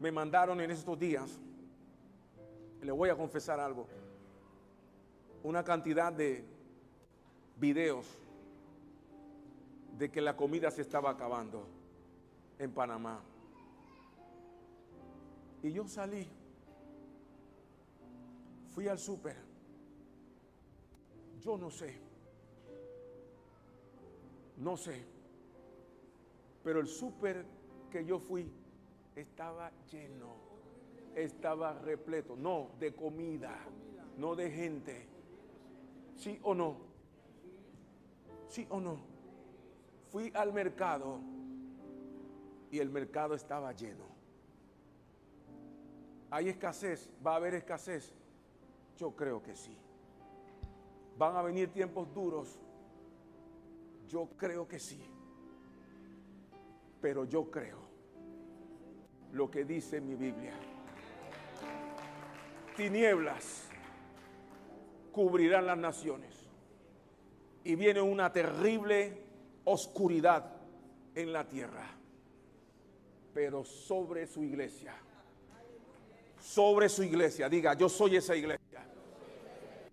Me 0.00 0.12
mandaron 0.12 0.60
en 0.60 0.70
estos 0.70 0.98
días, 0.98 1.40
le 2.82 2.92
voy 2.92 3.08
a 3.08 3.16
confesar 3.16 3.58
algo, 3.58 3.86
una 5.42 5.64
cantidad 5.64 6.12
de 6.12 6.55
videos 7.56 8.06
de 9.98 10.10
que 10.10 10.20
la 10.20 10.36
comida 10.36 10.70
se 10.70 10.82
estaba 10.82 11.10
acabando 11.10 11.66
en 12.58 12.72
Panamá. 12.72 13.20
Y 15.62 15.72
yo 15.72 15.88
salí, 15.88 16.26
fui 18.74 18.88
al 18.88 18.98
súper. 18.98 19.36
Yo 21.40 21.56
no 21.56 21.70
sé, 21.70 21.94
no 24.58 24.76
sé, 24.76 25.04
pero 26.64 26.80
el 26.80 26.88
súper 26.88 27.46
que 27.90 28.04
yo 28.04 28.18
fui 28.18 28.50
estaba 29.14 29.70
lleno, 29.90 30.34
estaba 31.14 31.72
repleto, 31.74 32.36
no 32.36 32.70
de 32.80 32.94
comida, 32.94 33.56
no 34.18 34.34
de 34.34 34.50
gente. 34.50 35.08
¿Sí 36.16 36.38
o 36.42 36.54
no? 36.54 36.85
¿Sí 38.48 38.66
o 38.70 38.80
no? 38.80 39.16
fui 40.16 40.32
al 40.34 40.52
mercado 40.52 41.20
y 42.70 42.78
el 42.78 42.90
mercado 42.90 43.34
estaba 43.34 43.72
lleno. 43.72 44.06
¿Hay 46.30 46.48
escasez? 46.48 47.10
¿Va 47.24 47.34
a 47.34 47.36
haber 47.36 47.54
escasez? 47.54 48.14
Yo 48.96 49.14
creo 49.14 49.42
que 49.42 49.54
sí. 49.54 49.76
¿Van 51.18 51.36
a 51.36 51.42
venir 51.42 51.70
tiempos 51.70 52.12
duros? 52.12 52.60
Yo 54.08 54.28
creo 54.36 54.66
que 54.66 54.78
sí. 54.78 55.00
Pero 57.00 57.24
yo 57.24 57.50
creo 57.50 57.78
lo 59.32 59.50
que 59.50 59.64
dice 59.64 60.00
mi 60.00 60.14
Biblia. 60.14 60.54
Tinieblas 62.74 63.68
cubrirán 65.12 65.66
las 65.66 65.78
naciones. 65.78 66.35
Y 67.66 67.74
viene 67.74 68.00
una 68.00 68.32
terrible 68.32 69.12
oscuridad 69.64 70.52
en 71.16 71.32
la 71.32 71.48
tierra. 71.48 71.84
Pero 73.34 73.64
sobre 73.64 74.28
su 74.28 74.44
iglesia. 74.44 74.94
Sobre 76.40 76.88
su 76.88 77.02
iglesia. 77.02 77.48
Diga, 77.48 77.74
yo 77.74 77.88
soy 77.88 78.14
esa 78.14 78.36
iglesia. 78.36 78.86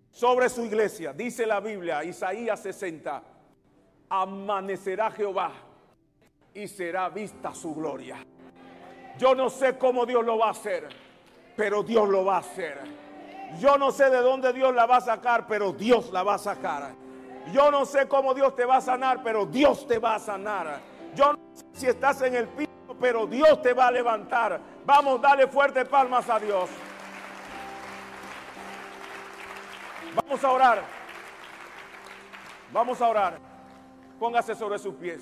Sobre 0.08 0.48
su 0.50 0.64
iglesia. 0.64 1.12
Dice 1.12 1.46
la 1.46 1.58
Biblia, 1.58 2.04
Isaías 2.04 2.60
60. 2.60 3.24
Amanecerá 4.08 5.10
Jehová 5.10 5.52
y 6.54 6.68
será 6.68 7.08
vista 7.08 7.52
su 7.56 7.74
gloria. 7.74 8.24
Yo 9.18 9.34
no 9.34 9.50
sé 9.50 9.76
cómo 9.76 10.06
Dios 10.06 10.24
lo 10.24 10.38
va 10.38 10.46
a 10.46 10.50
hacer, 10.50 10.88
pero 11.56 11.82
Dios 11.82 12.08
lo 12.08 12.24
va 12.24 12.36
a 12.36 12.38
hacer. 12.38 12.78
Yo 13.58 13.76
no 13.78 13.90
sé 13.90 14.10
de 14.10 14.18
dónde 14.18 14.52
Dios 14.52 14.72
la 14.72 14.86
va 14.86 14.98
a 14.98 15.00
sacar, 15.00 15.48
pero 15.48 15.72
Dios 15.72 16.12
la 16.12 16.22
va 16.22 16.34
a 16.34 16.38
sacar. 16.38 17.03
Yo 17.52 17.70
no 17.70 17.84
sé 17.84 18.08
cómo 18.08 18.34
Dios 18.34 18.54
te 18.56 18.64
va 18.64 18.76
a 18.76 18.80
sanar, 18.80 19.22
pero 19.22 19.46
Dios 19.46 19.86
te 19.86 19.98
va 19.98 20.16
a 20.16 20.18
sanar. 20.18 20.80
Yo 21.14 21.32
no 21.32 21.38
sé 21.52 21.64
si 21.72 21.86
estás 21.86 22.22
en 22.22 22.34
el 22.34 22.48
piso, 22.48 22.96
pero 23.00 23.26
Dios 23.26 23.60
te 23.62 23.72
va 23.72 23.88
a 23.88 23.90
levantar. 23.90 24.60
Vamos, 24.84 25.20
dale 25.20 25.46
fuerte 25.46 25.84
palmas 25.84 26.28
a 26.28 26.38
Dios. 26.38 26.70
Vamos 30.14 30.44
a 30.44 30.50
orar. 30.50 30.82
Vamos 32.72 33.00
a 33.00 33.08
orar. 33.08 33.38
Póngase 34.18 34.54
sobre 34.54 34.78
sus 34.78 34.94
pies. 34.94 35.20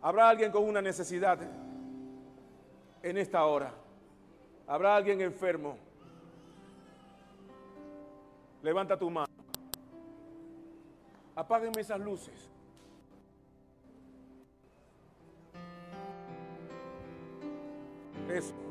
¿Habrá 0.00 0.28
alguien 0.28 0.52
con 0.52 0.64
una 0.64 0.80
necesidad 0.80 1.38
en 3.02 3.16
esta 3.16 3.44
hora? 3.44 3.72
¿Habrá 4.66 4.96
alguien 4.96 5.20
enfermo? 5.20 5.76
Levanta 8.62 8.96
tu 8.96 9.10
mano. 9.10 9.35
Apáguenme 11.36 11.82
esas 11.82 12.00
luces. 12.00 12.48
Eso. 18.30 18.65